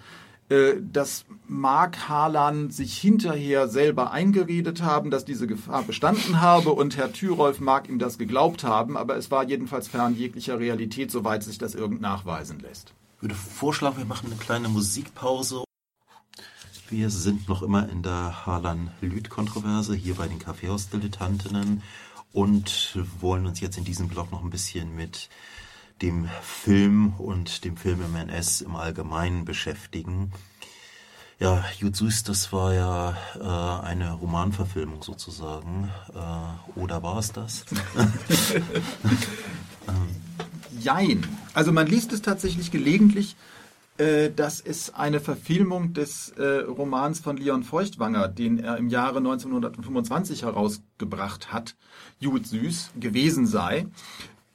[0.49, 6.97] Äh, das mag Harlan sich hinterher selber eingeredet haben, dass diese Gefahr bestanden habe und
[6.97, 11.43] Herr Thyrolf mag ihm das geglaubt haben, aber es war jedenfalls fern jeglicher Realität, soweit
[11.43, 12.93] sich das irgend nachweisen lässt.
[13.17, 15.63] Ich würde vorschlagen, wir machen eine kleine Musikpause.
[16.89, 21.83] Wir sind noch immer in der Harlan-Lüth-Kontroverse hier bei den Kaffeehaus-Dilettantinnen
[22.31, 25.29] und wollen uns jetzt in diesem Blog noch ein bisschen mit
[26.01, 30.31] dem Film und dem Film im NS im Allgemeinen beschäftigen.
[31.39, 35.89] Ja, Jutsus, das war ja äh, eine Romanverfilmung sozusagen.
[36.13, 37.65] Äh, oder war es das?
[40.79, 41.25] Jein.
[41.53, 43.37] Also man liest es tatsächlich gelegentlich,
[43.97, 49.19] äh, dass es eine Verfilmung des äh, Romans von Leon Feuchtwanger, den er im Jahre
[49.19, 51.75] 1925 herausgebracht hat,
[52.19, 53.87] Jud Süß, gewesen sei.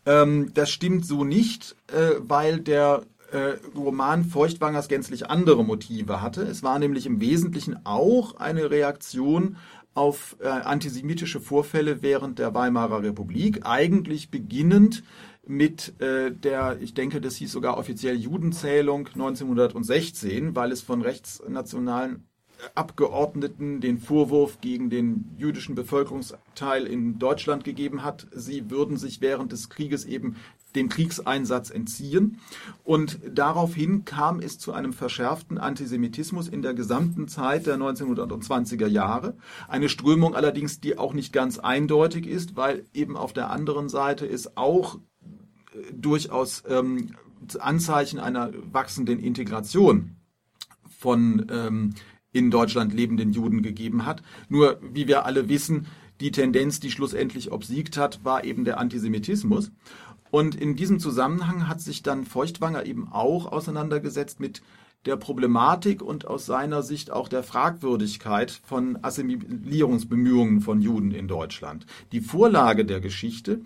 [0.07, 3.03] Ähm, das stimmt so nicht, äh, weil der
[3.33, 6.43] äh, Roman Feuchtwangers gänzlich andere Motive hatte.
[6.43, 9.57] Es war nämlich im Wesentlichen auch eine Reaktion
[9.95, 15.05] auf äh, antisemitische Vorfälle während der Weimarer Republik, eigentlich beginnend
[15.47, 22.27] mit äh, der, ich denke, das hieß sogar offiziell Judenzählung 1916, weil es von rechtsnationalen
[22.75, 29.53] Abgeordneten den Vorwurf gegen den jüdischen Bevölkerungsteil in Deutschland gegeben hat, sie würden sich während
[29.53, 30.37] des Krieges eben
[30.75, 32.41] dem Kriegseinsatz entziehen.
[32.83, 39.37] Und daraufhin kam es zu einem verschärften Antisemitismus in der gesamten Zeit der 1920er Jahre.
[39.69, 44.27] Eine Strömung allerdings, die auch nicht ganz eindeutig ist, weil eben auf der anderen Seite
[44.27, 47.15] es auch äh, durchaus ähm,
[47.59, 50.17] Anzeichen einer wachsenden Integration
[50.99, 51.95] von ähm,
[52.35, 54.23] in Deutschland lebenden Juden gegeben hat.
[54.51, 55.87] Nur, wie wir alle wissen,
[56.21, 59.71] die Tendenz, die schlussendlich obsiegt hat, war eben der Antisemitismus.
[60.31, 64.63] Und in diesem Zusammenhang hat sich dann Feuchtwanger eben auch auseinandergesetzt mit
[65.07, 71.87] der Problematik und aus seiner Sicht auch der Fragwürdigkeit von Assimilierungsbemühungen von Juden in Deutschland.
[72.11, 73.61] Die Vorlage der Geschichte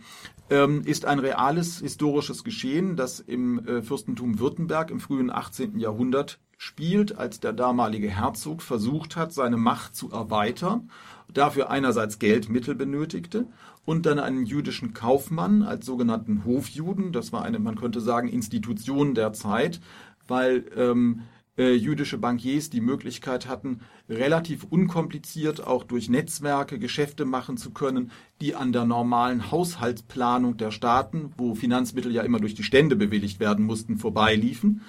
[0.51, 5.79] ähm, ist ein reales historisches Geschehen, das im äh, Fürstentum Württemberg im frühen 18.
[5.79, 10.91] Jahrhundert spielt, als der damalige Herzog versucht hat, seine Macht zu erweitern,
[11.33, 13.47] dafür einerseits Geldmittel benötigte
[13.85, 19.15] und dann einen jüdischen Kaufmann als sogenannten Hofjuden, das war eine, man könnte sagen, Institution
[19.15, 19.81] der Zeit,
[20.27, 21.23] weil ähm,
[21.57, 28.11] äh, jüdische Bankiers die Möglichkeit hatten, relativ unkompliziert auch durch Netzwerke Geschäfte machen zu können,
[28.41, 33.41] die an der normalen Haushaltsplanung der Staaten, wo Finanzmittel ja immer durch die Stände bewilligt
[33.41, 34.83] werden mussten, vorbeiliefen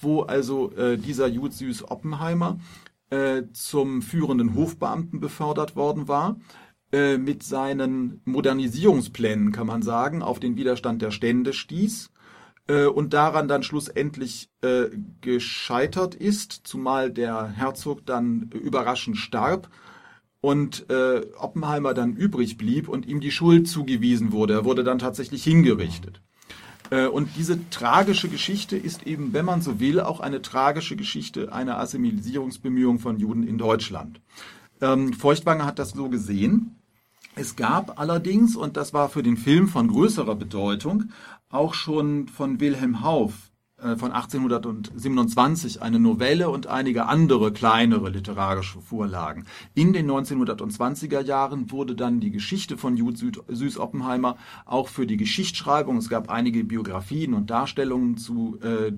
[0.00, 2.58] wo also äh, dieser Süß Oppenheimer
[3.10, 6.38] äh, zum führenden Hofbeamten befördert worden war,
[6.92, 12.10] äh, mit seinen Modernisierungsplänen, kann man sagen, auf den Widerstand der Stände stieß
[12.68, 14.86] äh, und daran dann schlussendlich äh,
[15.20, 19.68] gescheitert ist, zumal der Herzog dann überraschend starb
[20.40, 24.54] und äh, Oppenheimer dann übrig blieb und ihm die Schuld zugewiesen wurde.
[24.54, 26.22] Er wurde dann tatsächlich hingerichtet.
[26.90, 31.52] Äh, und diese tragische Geschichte ist eben, wenn man so will, auch eine tragische Geschichte
[31.52, 34.20] einer Assimilisierungsbemühung von Juden in Deutschland.
[34.80, 36.76] Ähm, Feuchtwanger hat das so gesehen.
[37.34, 41.10] Es gab allerdings, und das war für den Film von größerer Bedeutung,
[41.50, 49.44] auch schon von Wilhelm Hauff von 1827 eine Novelle und einige andere kleinere literarische Vorlagen.
[49.74, 55.18] In den 1920er Jahren wurde dann die Geschichte von Jud Süß Oppenheimer auch für die
[55.18, 58.92] Geschichtsschreibung, es gab einige Biografien und Darstellungen zu äh,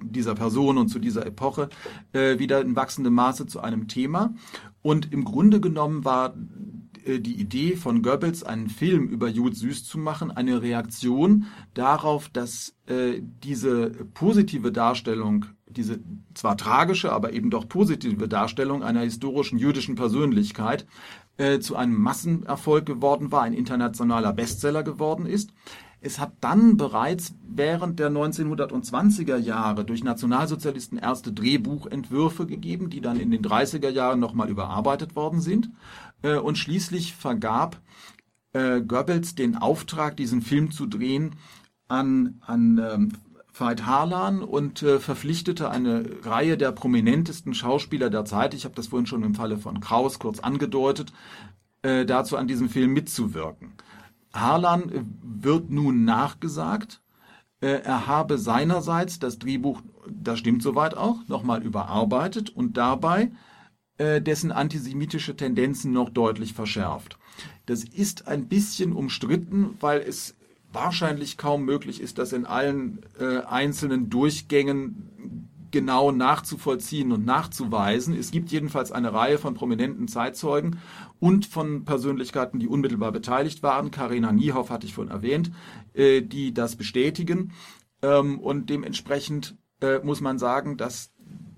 [0.00, 1.68] dieser Person und zu dieser Epoche
[2.12, 4.34] äh, wieder in wachsendem Maße zu einem Thema.
[4.82, 6.34] Und im Grunde genommen war äh,
[7.20, 12.74] die Idee von Goebbels, einen Film über Jud Süß zu machen, eine Reaktion darauf, dass
[12.86, 16.00] äh, diese positive Darstellung, diese
[16.34, 20.86] zwar tragische, aber eben doch positive Darstellung einer historischen jüdischen Persönlichkeit
[21.36, 25.50] äh, zu einem Massenerfolg geworden war, ein internationaler Bestseller geworden ist.
[26.00, 33.18] Es hat dann bereits während der 1920er Jahre durch Nationalsozialisten erste Drehbuchentwürfe gegeben, die dann
[33.18, 35.70] in den 30er Jahren nochmal überarbeitet worden sind.
[36.24, 37.80] Äh, und schließlich vergab
[38.52, 41.36] äh, Goebbels den Auftrag, diesen Film zu drehen,
[41.86, 43.12] an, an ähm,
[43.52, 48.88] Veit Harlan und äh, verpflichtete eine Reihe der prominentesten Schauspieler der Zeit, ich habe das
[48.88, 51.12] vorhin schon im Falle von Kraus kurz angedeutet,
[51.82, 53.74] äh, dazu an diesem Film mitzuwirken.
[54.32, 54.90] Harlan
[55.22, 57.00] wird nun nachgesagt,
[57.60, 63.30] äh, er habe seinerseits das Drehbuch, das stimmt soweit auch, nochmal überarbeitet und dabei
[63.98, 67.18] äh, dessen antisemitische Tendenzen noch deutlich verschärft.
[67.66, 70.34] Das ist ein bisschen umstritten, weil es
[70.72, 78.16] wahrscheinlich kaum möglich ist, das in allen äh, einzelnen Durchgängen genau nachzuvollziehen und nachzuweisen.
[78.16, 80.78] Es gibt jedenfalls eine Reihe von prominenten Zeitzeugen
[81.18, 83.90] und von Persönlichkeiten, die unmittelbar beteiligt waren.
[83.90, 85.50] Karina Niehoff hatte ich vorhin erwähnt,
[85.92, 87.52] äh, die das bestätigen.
[88.02, 91.12] Ähm, und dementsprechend äh, muss man sagen, dass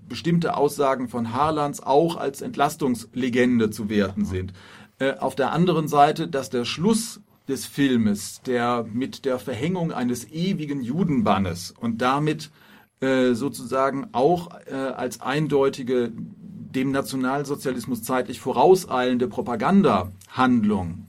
[0.07, 4.53] bestimmte Aussagen von Harlands auch als Entlastungslegende zu werten sind.
[4.99, 10.29] Äh, auf der anderen Seite, dass der Schluss des Filmes, der mit der Verhängung eines
[10.31, 12.51] ewigen Judenbannes und damit
[12.99, 21.07] äh, sozusagen auch äh, als eindeutige dem Nationalsozialismus zeitlich vorauseilende Propagandahandlung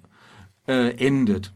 [0.67, 1.53] äh, endet,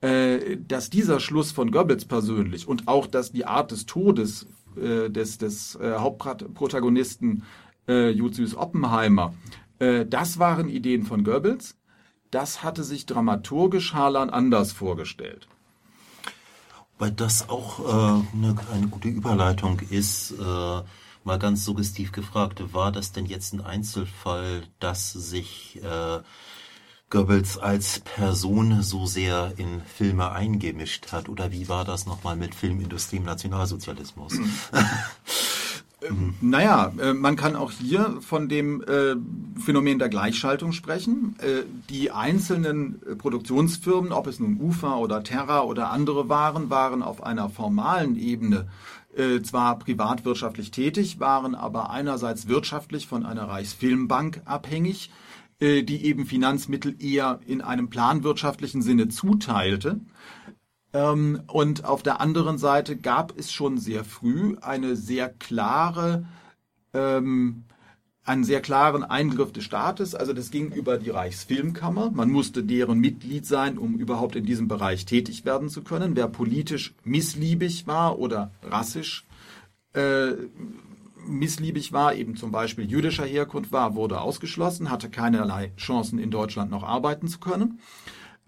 [0.00, 4.46] äh, dass dieser Schluss von Goebbels persönlich und auch, dass die Art des Todes
[4.76, 7.44] äh, des, des äh, Hauptprotagonisten
[7.86, 9.34] äh, Julius Oppenheimer,
[9.78, 11.76] äh, das waren Ideen von Goebbels.
[12.30, 15.48] Das hatte sich dramaturgisch Harlan anders vorgestellt.
[16.98, 20.82] Weil das auch äh, eine, eine gute Überleitung ist, äh,
[21.24, 26.18] mal ganz suggestiv gefragt, war das denn jetzt ein Einzelfall, dass sich äh,
[27.10, 31.28] Goebbels als Person so sehr in Filme eingemischt hat?
[31.28, 34.34] Oder wie war das nochmal mit Filmindustrie im Nationalsozialismus?
[36.10, 36.34] Mhm.
[36.40, 39.16] Naja, äh, man kann auch hier von dem äh,
[39.60, 41.34] Phänomen der Gleichschaltung sprechen.
[41.40, 47.22] Äh, die einzelnen Produktionsfirmen, ob es nun UFA oder Terra oder andere waren, waren auf
[47.22, 48.68] einer formalen Ebene
[49.42, 55.10] zwar privatwirtschaftlich tätig, waren aber einerseits wirtschaftlich von einer Reichsfilmbank abhängig,
[55.60, 60.00] die eben Finanzmittel eher in einem planwirtschaftlichen Sinne zuteilte.
[60.92, 66.26] Ähm, und auf der anderen Seite gab es schon sehr früh eine sehr klare,
[66.94, 67.64] ähm,
[68.24, 70.14] einen sehr klaren Eingriff des Staates.
[70.14, 72.10] Also das ging über die Reichsfilmkammer.
[72.10, 76.16] Man musste deren Mitglied sein, um überhaupt in diesem Bereich tätig werden zu können.
[76.16, 79.26] Wer politisch missliebig war oder rassisch
[79.94, 80.32] äh,
[81.28, 86.70] missliebig war, eben zum Beispiel jüdischer Herkunft war, wurde ausgeschlossen, hatte keinerlei Chancen in Deutschland
[86.70, 87.80] noch arbeiten zu können.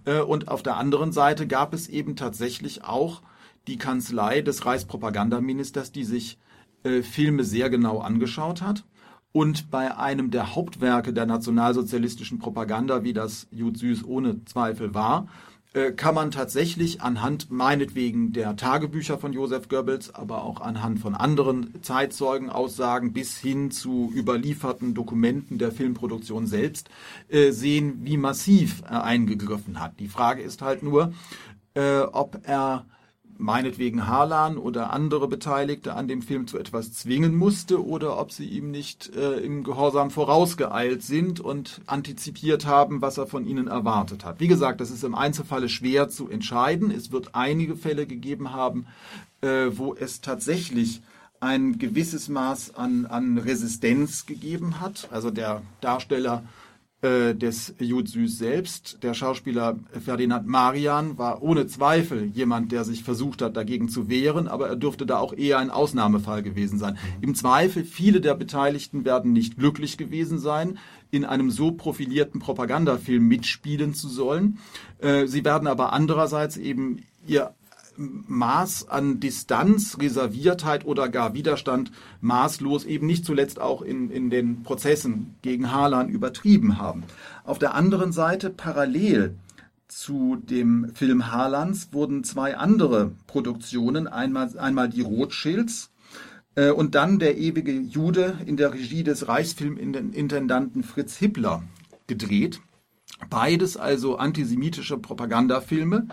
[0.04, 3.22] Äh, und auf der anderen Seite gab es eben tatsächlich auch
[3.66, 6.38] die Kanzlei des Reichspropagandaministers, die sich
[6.82, 8.84] äh, Filme sehr genau angeschaut hat.
[9.32, 15.28] Und bei einem der Hauptwerke der nationalsozialistischen Propaganda, wie das Jud Süß ohne Zweifel war,
[15.94, 21.80] kann man tatsächlich anhand meinetwegen der Tagebücher von Josef Goebbels, aber auch anhand von anderen
[21.82, 26.90] Zeitzeugenaussagen bis hin zu überlieferten Dokumenten der Filmproduktion selbst
[27.28, 30.00] äh, sehen, wie massiv er eingegriffen hat.
[30.00, 31.12] Die Frage ist halt nur,
[31.74, 32.86] äh, ob er
[33.40, 38.46] meinetwegen Harlan oder andere Beteiligte an dem Film zu etwas zwingen musste oder ob sie
[38.46, 44.24] ihm nicht äh, im Gehorsam vorausgeeilt sind und antizipiert haben, was er von ihnen erwartet
[44.24, 44.40] hat.
[44.40, 46.90] Wie gesagt, das ist im Einzelfalle schwer zu entscheiden.
[46.90, 48.86] Es wird einige Fälle gegeben haben,
[49.40, 51.02] äh, wo es tatsächlich
[51.40, 55.08] ein gewisses Maß an, an Resistenz gegeben hat.
[55.10, 56.44] Also der Darsteller
[57.02, 58.98] äh, des Jud Süß selbst.
[59.02, 64.48] Der Schauspieler Ferdinand Marian war ohne Zweifel jemand, der sich versucht hat, dagegen zu wehren,
[64.48, 66.94] aber er dürfte da auch eher ein Ausnahmefall gewesen sein.
[66.94, 67.22] Mhm.
[67.22, 70.78] Im Zweifel, viele der Beteiligten werden nicht glücklich gewesen sein,
[71.10, 74.58] in einem so profilierten Propagandafilm mitspielen zu sollen.
[74.98, 77.54] Äh, sie werden aber andererseits eben ihr
[77.96, 84.62] Maß an Distanz, Reserviertheit oder gar Widerstand maßlos eben nicht zuletzt auch in, in den
[84.62, 87.04] Prozessen gegen Harlan übertrieben haben.
[87.44, 89.34] Auf der anderen Seite parallel
[89.88, 95.90] zu dem Film Harlands wurden zwei andere Produktionen, einmal, einmal die Rothschilds
[96.54, 101.64] äh, und dann der ewige Jude in der Regie des Reichsfilmintendanten Fritz Hippler
[102.06, 102.60] gedreht.
[103.28, 106.06] Beides also antisemitische Propagandafilme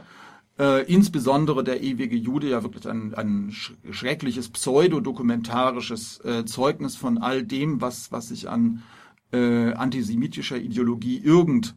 [0.59, 3.51] äh, insbesondere der ewige Jude ja wirklich ein, ein
[3.91, 8.83] schreckliches pseudodokumentarisches äh, Zeugnis von all dem, was, was sich an
[9.31, 11.75] äh, antisemitischer Ideologie irgend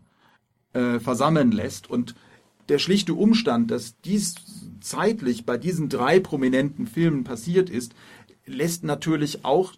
[0.72, 1.90] äh, versammeln lässt.
[1.90, 2.14] Und
[2.68, 4.36] der schlichte Umstand, dass dies
[4.80, 7.94] zeitlich bei diesen drei prominenten Filmen passiert ist,
[8.46, 9.74] lässt natürlich auch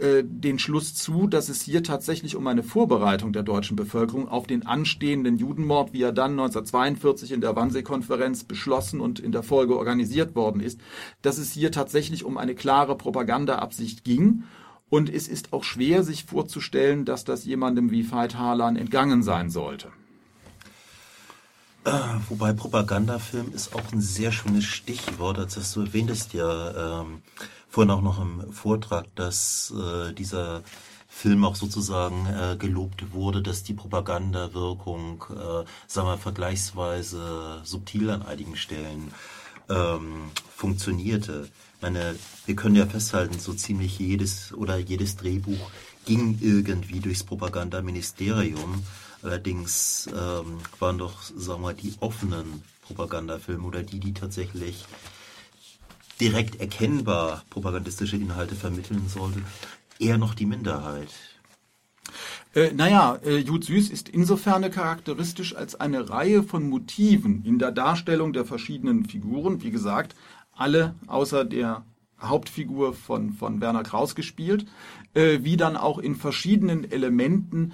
[0.00, 4.46] äh, den Schluss zu, dass es hier tatsächlich um eine Vorbereitung der deutschen Bevölkerung auf
[4.46, 9.76] den anstehenden Judenmord, wie er dann 1942 in der Wannsee-Konferenz beschlossen und in der Folge
[9.76, 10.80] organisiert worden ist,
[11.22, 14.44] dass es hier tatsächlich um eine klare Propagandaabsicht ging.
[14.88, 19.50] Und es ist auch schwer, sich vorzustellen, dass das jemandem wie Veit Harlan entgangen sein
[19.50, 19.88] sollte.
[22.28, 27.00] Wobei Propagandafilm ist auch ein sehr schönes Stichwort, als das du erwähntest ja.
[27.00, 27.22] Ähm
[27.70, 30.62] vorhin auch noch im Vortrag, dass äh, dieser
[31.08, 38.22] Film auch sozusagen äh, gelobt wurde, dass die Propagandawirkung, äh, sagen wir, vergleichsweise subtil an
[38.22, 39.12] einigen Stellen
[39.68, 41.48] ähm, funktionierte.
[41.76, 42.16] Ich meine,
[42.46, 45.70] wir können ja festhalten, so ziemlich jedes oder jedes Drehbuch
[46.04, 48.84] ging irgendwie durchs Propagandaministerium.
[49.22, 54.84] Allerdings ähm, waren doch, sagen wir, die offenen Propagandafilme oder die, die tatsächlich
[56.20, 59.42] direkt erkennbar propagandistische Inhalte vermitteln sollte,
[59.98, 61.08] eher noch die Minderheit.
[62.54, 67.70] Äh, naja, äh, Jud Süß ist insofern charakteristisch als eine Reihe von Motiven in der
[67.70, 70.16] Darstellung der verschiedenen Figuren, wie gesagt,
[70.52, 71.84] alle außer der
[72.20, 74.66] Hauptfigur von, von Werner Kraus gespielt,
[75.14, 77.72] äh, wie dann auch in verschiedenen Elementen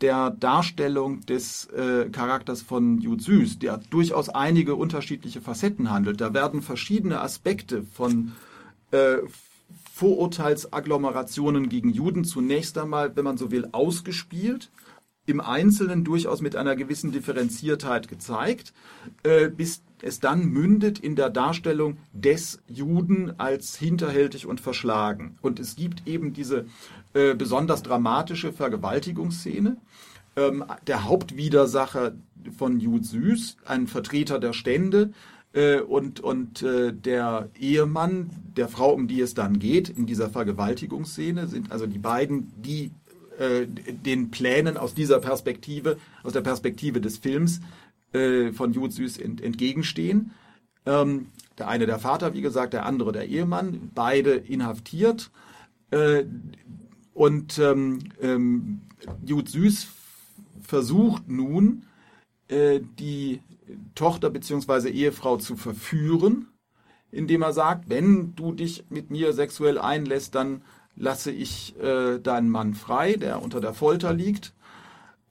[0.00, 6.20] der Darstellung des äh, Charakters von Jud Süß, der durchaus einige unterschiedliche Facetten handelt.
[6.20, 8.32] Da werden verschiedene Aspekte von
[8.90, 9.18] äh,
[9.92, 14.70] Vorurteilsagglomerationen gegen Juden zunächst einmal, wenn man so will, ausgespielt,
[15.26, 18.72] im Einzelnen durchaus mit einer gewissen Differenziertheit gezeigt,
[19.22, 25.38] äh, bis es dann mündet in der Darstellung des Juden als hinterhältig und verschlagen.
[25.42, 26.66] Und es gibt eben diese
[27.12, 29.76] äh, besonders dramatische Vergewaltigungsszene.
[30.36, 32.12] Ähm, der Hauptwidersacher
[32.56, 35.10] von Jud Süß, ein Vertreter der Stände,
[35.52, 40.30] Äh, und und äh, der Ehemann der Frau, um die es dann geht, in dieser
[40.30, 42.92] Vergewaltigungsszene, sind also die beiden, die
[43.40, 47.60] äh, den Plänen aus dieser Perspektive, aus der Perspektive des Films
[48.12, 50.32] äh, von Jud Süß ent, entgegenstehen.
[50.84, 51.28] Ähm,
[51.58, 55.30] der eine der Vater, wie gesagt, der andere der Ehemann, beide inhaftiert.
[55.90, 56.24] Äh,
[57.14, 58.82] und ähm, ähm,
[59.24, 59.88] Jud Süß
[60.60, 61.86] versucht nun,
[62.48, 63.40] äh, die
[63.94, 64.90] Tochter bzw.
[64.90, 66.48] Ehefrau zu verführen,
[67.10, 70.60] indem er sagt, wenn du dich mit mir sexuell einlässt, dann
[71.00, 74.52] lasse ich äh, deinen Mann frei, der unter der Folter liegt.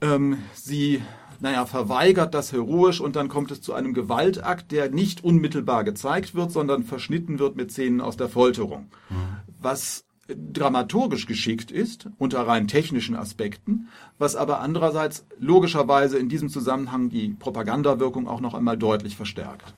[0.02, 1.02] Ähm, sie,
[1.40, 6.34] naja, verweigert das heroisch und dann kommt es zu einem Gewaltakt, der nicht unmittelbar gezeigt
[6.34, 8.90] wird, sondern verschnitten wird mit Szenen aus der Folterung.
[9.10, 9.16] Mhm.
[9.62, 17.10] Was dramaturgisch geschickt ist, unter rein technischen Aspekten, was aber andererseits logischerweise in diesem Zusammenhang
[17.10, 19.74] die Propagandawirkung auch noch einmal deutlich verstärkt.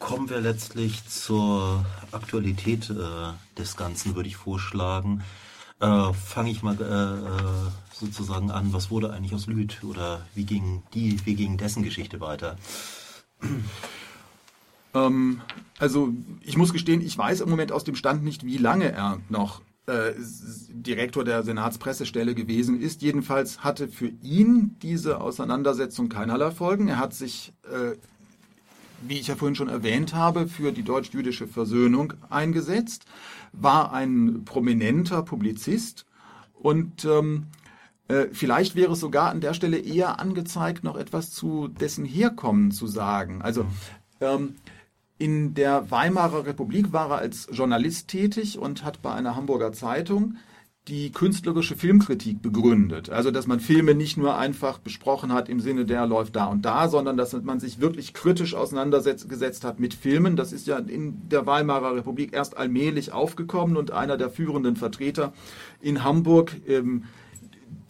[0.00, 5.22] Kommen wir letztlich zur Aktualität äh, des Ganzen, würde ich vorschlagen.
[5.78, 10.44] Äh, Fange ich mal äh, äh sozusagen an, was wurde eigentlich aus Lüth oder wie
[10.44, 12.56] ging die, wie ging dessen Geschichte weiter?
[14.92, 15.40] Ähm,
[15.78, 19.20] also ich muss gestehen, ich weiß im Moment aus dem Stand nicht, wie lange er
[19.28, 20.14] noch äh,
[20.68, 23.00] Direktor der Senatspressestelle gewesen ist.
[23.00, 26.88] Jedenfalls hatte für ihn diese Auseinandersetzung keinerlei Folgen.
[26.88, 27.96] Er hat sich, äh,
[29.00, 33.04] wie ich ja vorhin schon erwähnt habe, für die deutsch-jüdische Versöhnung eingesetzt,
[33.52, 36.06] war ein prominenter Publizist
[36.54, 37.46] und ähm,
[38.10, 42.72] äh, Vielleicht wäre es sogar an der Stelle eher angezeigt, noch etwas zu dessen Herkommen
[42.72, 43.40] zu sagen.
[43.40, 43.66] Also
[44.20, 44.56] ähm,
[45.18, 50.36] in der Weimarer Republik war er als Journalist tätig und hat bei einer Hamburger Zeitung
[50.90, 53.10] die künstlerische Filmkritik begründet.
[53.10, 56.64] Also, dass man Filme nicht nur einfach besprochen hat im Sinne, der läuft da und
[56.64, 60.34] da, sondern dass man sich wirklich kritisch auseinandergesetzt hat mit Filmen.
[60.34, 65.32] Das ist ja in der Weimarer Republik erst allmählich aufgekommen und einer der führenden Vertreter
[65.80, 67.04] in Hamburg ähm,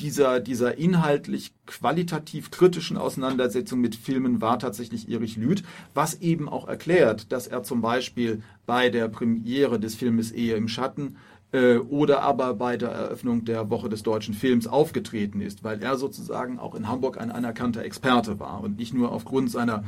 [0.00, 5.62] dieser, dieser inhaltlich qualitativ kritischen Auseinandersetzung mit Filmen war tatsächlich Erich Lüth,
[5.94, 10.68] was eben auch erklärt, dass er zum Beispiel bei der Premiere des Filmes Ehe im
[10.68, 11.16] Schatten
[11.52, 15.96] äh, oder aber bei der Eröffnung der Woche des deutschen Films aufgetreten ist, weil er
[15.96, 19.84] sozusagen auch in Hamburg ein anerkannter Experte war und nicht nur aufgrund seiner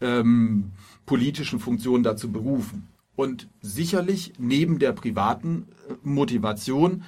[0.00, 0.72] ähm,
[1.06, 2.88] politischen Funktion dazu berufen.
[3.14, 7.02] Und sicherlich neben der privaten äh, Motivation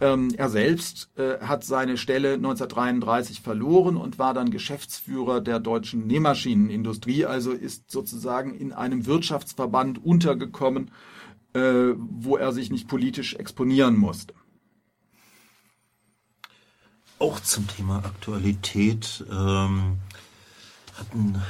[0.00, 6.06] ähm, er selbst äh, hat seine Stelle 1933 verloren und war dann Geschäftsführer der deutschen
[6.06, 10.92] Nähmaschinenindustrie, also ist sozusagen in einem Wirtschaftsverband untergekommen,
[11.54, 14.34] äh, wo er sich nicht politisch exponieren musste.
[17.18, 19.98] Auch zum Thema Aktualität ähm,
[20.96, 21.42] hatten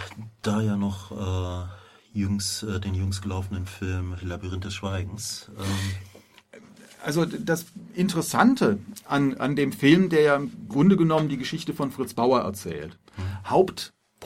[0.43, 5.51] da ja noch äh, jüngst, äh, den jüngst gelaufenen Film Labyrinth des Schweigens.
[5.59, 6.61] Ähm,
[7.05, 11.91] also das Interessante an, an dem Film, der ja im Grunde genommen die Geschichte von
[11.91, 12.99] Fritz Bauer erzählt.
[13.17, 13.51] Mhm.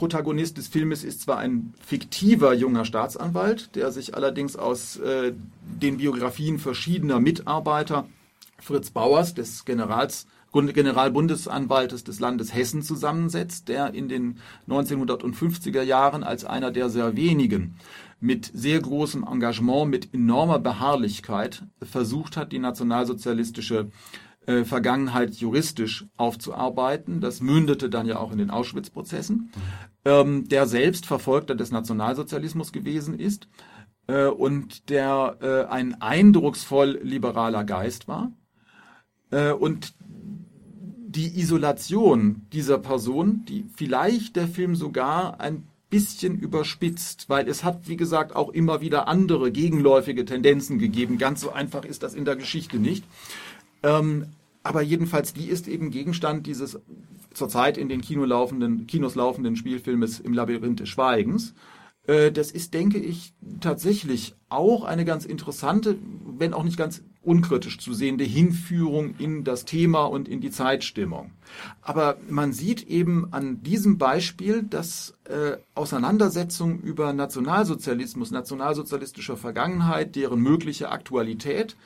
[0.05, 5.33] Hauptprotagonist des Filmes ist zwar ein fiktiver junger Staatsanwalt, der sich allerdings aus äh,
[5.63, 8.07] den Biografien verschiedener Mitarbeiter
[8.59, 16.45] Fritz Bauers, des Generals Generalbundesanwaltes des Landes Hessen zusammensetzt, der in den 1950er Jahren als
[16.45, 17.77] einer der sehr wenigen
[18.21, 23.89] mit sehr großem Engagement, mit enormer Beharrlichkeit versucht hat, die nationalsozialistische
[24.47, 27.23] äh, Vergangenheit juristisch aufzuarbeiten.
[27.23, 29.51] Das mündete dann ja auch in den Auschwitz-Prozessen.
[30.05, 33.49] Ähm, der selbst Verfolgter des Nationalsozialismus gewesen ist
[34.07, 38.33] äh, und der äh, ein eindrucksvoll liberaler Geist war.
[39.31, 39.95] Äh, und
[41.15, 47.87] die Isolation dieser Person, die vielleicht der Film sogar ein bisschen überspitzt, weil es hat,
[47.89, 51.19] wie gesagt, auch immer wieder andere gegenläufige Tendenzen gegeben.
[51.19, 53.05] Ganz so einfach ist das in der Geschichte nicht.
[53.85, 54.27] Ähm,
[54.65, 56.81] aber jedenfalls, die ist eben Gegenstand dieses
[57.35, 61.55] zurzeit in den Kino laufenden, Kinos laufenden Spielfilmes im Labyrinth des Schweigens.
[62.07, 67.79] Äh, das ist, denke ich, tatsächlich auch eine ganz interessante, wenn auch nicht ganz unkritisch
[67.79, 71.33] zu sehende Hinführung in das Thema und in die Zeitstimmung.
[71.81, 80.41] Aber man sieht eben an diesem Beispiel, dass äh, Auseinandersetzung über Nationalsozialismus, nationalsozialistischer Vergangenheit, deren
[80.41, 81.77] mögliche Aktualität,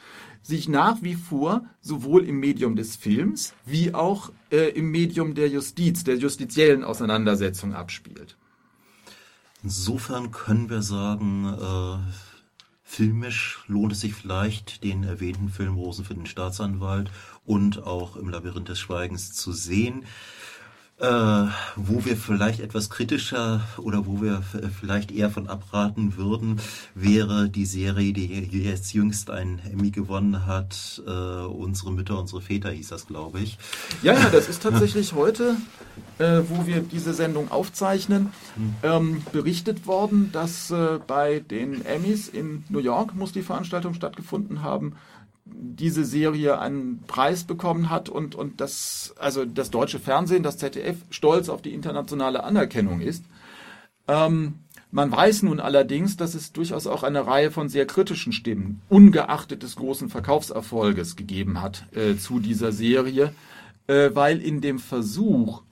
[0.42, 5.48] sich nach wie vor sowohl im Medium des Films wie auch äh, im Medium der
[5.48, 8.36] Justiz, der justiziellen Auseinandersetzung abspielt.
[9.62, 11.98] Insofern können wir sagen, äh
[12.90, 17.10] Filmisch lohnt es sich vielleicht, den erwähnten Film Rosen für den Staatsanwalt
[17.44, 20.06] und auch im Labyrinth des Schweigens zu sehen.
[21.00, 21.04] Äh,
[21.76, 24.42] wo wir vielleicht etwas kritischer oder wo wir
[24.80, 26.60] vielleicht eher von abraten würden,
[26.96, 31.00] wäre die Serie, die jetzt jüngst ein Emmy gewonnen hat.
[31.06, 33.58] Äh, unsere Mütter, unsere Väter hieß das, glaube ich.
[34.02, 35.54] Ja, ja, das ist tatsächlich heute,
[36.18, 38.74] äh, wo wir diese Sendung aufzeichnen, hm.
[38.82, 44.62] ähm, berichtet worden, dass äh, bei den Emmys in New York muss die Veranstaltung stattgefunden
[44.64, 44.96] haben
[45.52, 50.96] diese Serie einen Preis bekommen hat und, und das, also das deutsche Fernsehen, das ZDF,
[51.10, 53.24] stolz auf die internationale Anerkennung ist.
[54.06, 54.60] Ähm,
[54.90, 59.62] man weiß nun allerdings, dass es durchaus auch eine Reihe von sehr kritischen Stimmen, ungeachtet
[59.62, 63.34] des großen Verkaufserfolges, gegeben hat äh, zu dieser Serie,
[63.86, 65.62] äh, weil in dem Versuch,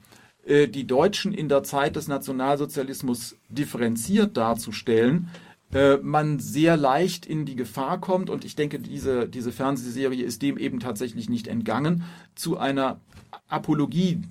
[0.45, 5.29] äh, die Deutschen in der Zeit des Nationalsozialismus differenziert darzustellen,
[5.73, 10.43] äh, man sehr leicht in die Gefahr kommt, und ich denke, diese, diese Fernsehserie ist
[10.43, 13.01] dem eben tatsächlich nicht entgangen, zu einer
[13.49, 14.23] Apologie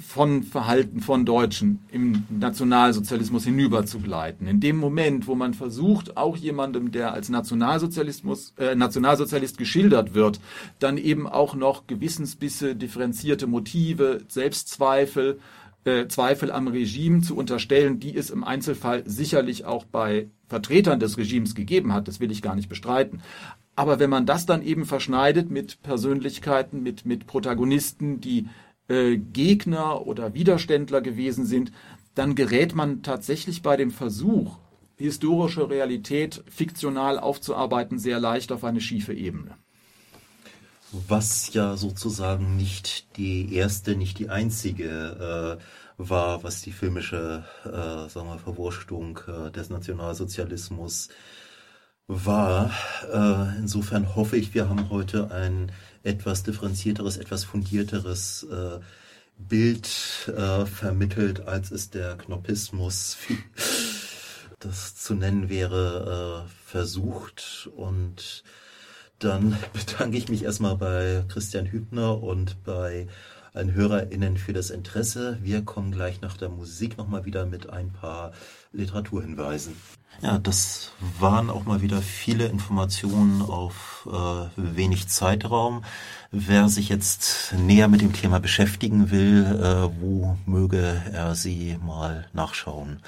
[0.00, 4.46] von Verhalten von Deutschen im Nationalsozialismus hinüberzugleiten.
[4.46, 10.40] In dem Moment, wo man versucht, auch jemandem, der als Nationalsozialismus, äh, Nationalsozialist geschildert wird,
[10.78, 15.38] dann eben auch noch Gewissensbisse, differenzierte Motive, Selbstzweifel,
[15.84, 21.18] äh, Zweifel am Regime zu unterstellen, die es im Einzelfall sicherlich auch bei Vertretern des
[21.18, 22.08] Regimes gegeben hat.
[22.08, 23.22] Das will ich gar nicht bestreiten.
[23.74, 28.48] Aber wenn man das dann eben verschneidet mit Persönlichkeiten, mit, mit Protagonisten, die
[28.88, 31.72] äh, Gegner oder Widerständler gewesen sind,
[32.14, 34.58] dann gerät man tatsächlich bei dem Versuch,
[34.96, 39.56] historische Realität fiktional aufzuarbeiten, sehr leicht auf eine schiefe Ebene
[40.92, 45.62] was ja sozusagen nicht die erste, nicht die einzige äh,
[45.96, 51.08] war, was die filmische äh, sagen wir, Verwurstung äh, des Nationalsozialismus
[52.06, 52.70] war.
[53.12, 58.80] Äh, insofern hoffe ich, wir haben heute ein etwas differenzierteres, etwas fundierteres äh,
[59.38, 59.88] Bild
[60.28, 63.16] äh, vermittelt, als es der Knoppismus,
[64.58, 68.44] das zu nennen wäre, äh, versucht und
[69.24, 73.06] dann bedanke ich mich erstmal bei Christian Hübner und bei
[73.54, 75.38] allen HörerInnen für das Interesse.
[75.42, 78.32] Wir kommen gleich nach der Musik nochmal wieder mit ein paar
[78.72, 79.76] Literaturhinweisen.
[80.20, 85.84] Ja, das waren auch mal wieder viele Informationen auf äh, wenig Zeitraum.
[86.30, 92.26] Wer sich jetzt näher mit dem Thema beschäftigen will, äh, wo möge er sie mal
[92.32, 93.00] nachschauen?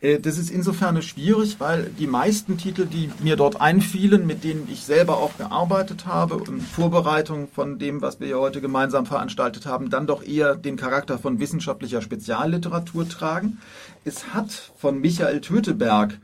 [0.00, 4.68] Äh, das ist insofern schwierig, weil die meisten Titel, die mir dort einfielen, mit denen
[4.70, 9.66] ich selber auch gearbeitet habe in Vorbereitung von dem, was wir hier heute gemeinsam veranstaltet
[9.66, 13.58] haben, dann doch eher den Charakter von wissenschaftlicher Spezialliteratur tragen.
[14.04, 16.18] Es hat von Michael Töteberg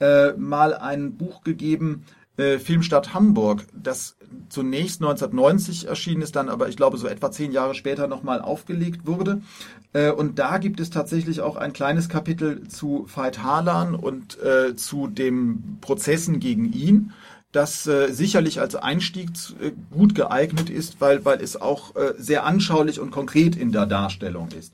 [0.00, 2.04] äh, mal ein Buch gegeben,
[2.36, 4.16] äh, Filmstadt Hamburg, das
[4.48, 9.06] zunächst 1990 erschienen ist, dann aber ich glaube so etwa zehn Jahre später nochmal aufgelegt
[9.06, 9.42] wurde.
[9.92, 14.74] Äh, und da gibt es tatsächlich auch ein kleines Kapitel zu Veit Harlan und äh,
[14.76, 17.12] zu den Prozessen gegen ihn
[17.52, 19.28] das äh, sicherlich als Einstieg
[19.60, 23.86] äh, gut geeignet ist, weil, weil es auch äh, sehr anschaulich und konkret in der
[23.86, 24.72] Darstellung ist.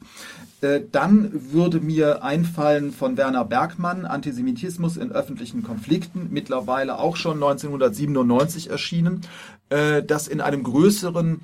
[0.61, 7.35] Äh, dann würde mir einfallen von Werner Bergmann, Antisemitismus in öffentlichen Konflikten, mittlerweile auch schon
[7.35, 9.21] 1997 erschienen,
[9.69, 11.43] äh, das in einem größeren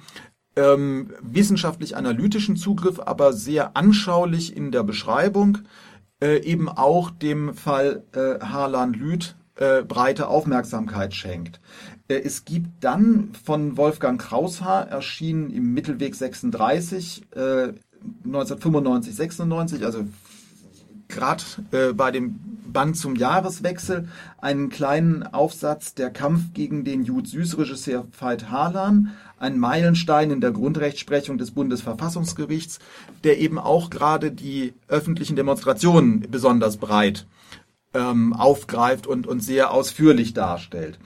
[0.57, 5.59] ähm, wissenschaftlich-analytischen Zugriff, aber sehr anschaulich in der Beschreibung,
[6.21, 11.61] äh, eben auch dem Fall Harlan-Lüth äh, breite Aufmerksamkeit schenkt.
[12.09, 17.73] Es gibt dann von Wolfgang Kraushaar, erschienen im Mittelweg 36, äh,
[18.25, 20.05] 1995, 96, also
[21.09, 24.09] gerade äh, bei dem Band zum Jahreswechsel,
[24.39, 31.39] einen kleinen Aufsatz Der Kampf gegen den Jud-Süß-Regisseur Veit Harlan, ein Meilenstein in der Grundrechtsprechung
[31.39, 32.79] des Bundesverfassungsgerichts,
[33.23, 37.27] der eben auch gerade die öffentlichen Demonstrationen besonders breit
[37.95, 40.99] ähm, aufgreift und, und sehr ausführlich darstellt.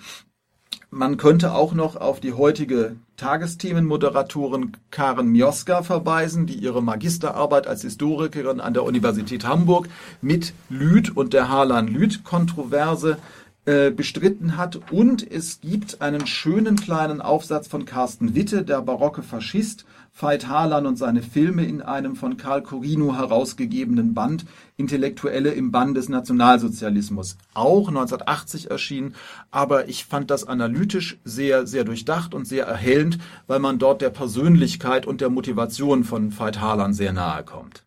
[0.90, 7.82] Man könnte auch noch auf die heutige Tagesthemenmoderatorin Karen Mioska verweisen, die ihre Magisterarbeit als
[7.82, 9.88] Historikerin an der Universität Hamburg
[10.22, 13.18] mit Lüth und der Harlan-Lüth-Kontroverse
[13.66, 14.80] äh, bestritten hat.
[14.92, 19.84] Und es gibt einen schönen kleinen Aufsatz von Carsten Witte, der barocke Faschist,
[20.20, 24.46] Veit Harlan und seine Filme in einem von Karl Corino herausgegebenen Band
[24.76, 27.36] Intellektuelle im Bann des Nationalsozialismus.
[27.54, 29.14] Auch 1980 erschienen,
[29.52, 34.10] aber ich fand das analytisch sehr, sehr durchdacht und sehr erhellend, weil man dort der
[34.10, 37.84] Persönlichkeit und der Motivation von Veit Harlan sehr nahe kommt.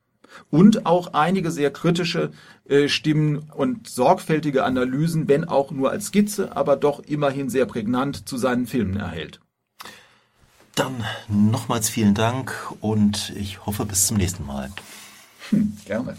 [0.50, 2.32] Und auch einige sehr kritische
[2.64, 8.30] äh, Stimmen und sorgfältige Analysen, wenn auch nur als Skizze, aber doch immerhin sehr prägnant
[8.30, 9.42] zu seinen Filmen erhält.
[10.76, 14.72] Dann nochmals vielen Dank und ich hoffe bis zum nächsten Mal.
[15.50, 16.18] Hm, gerne.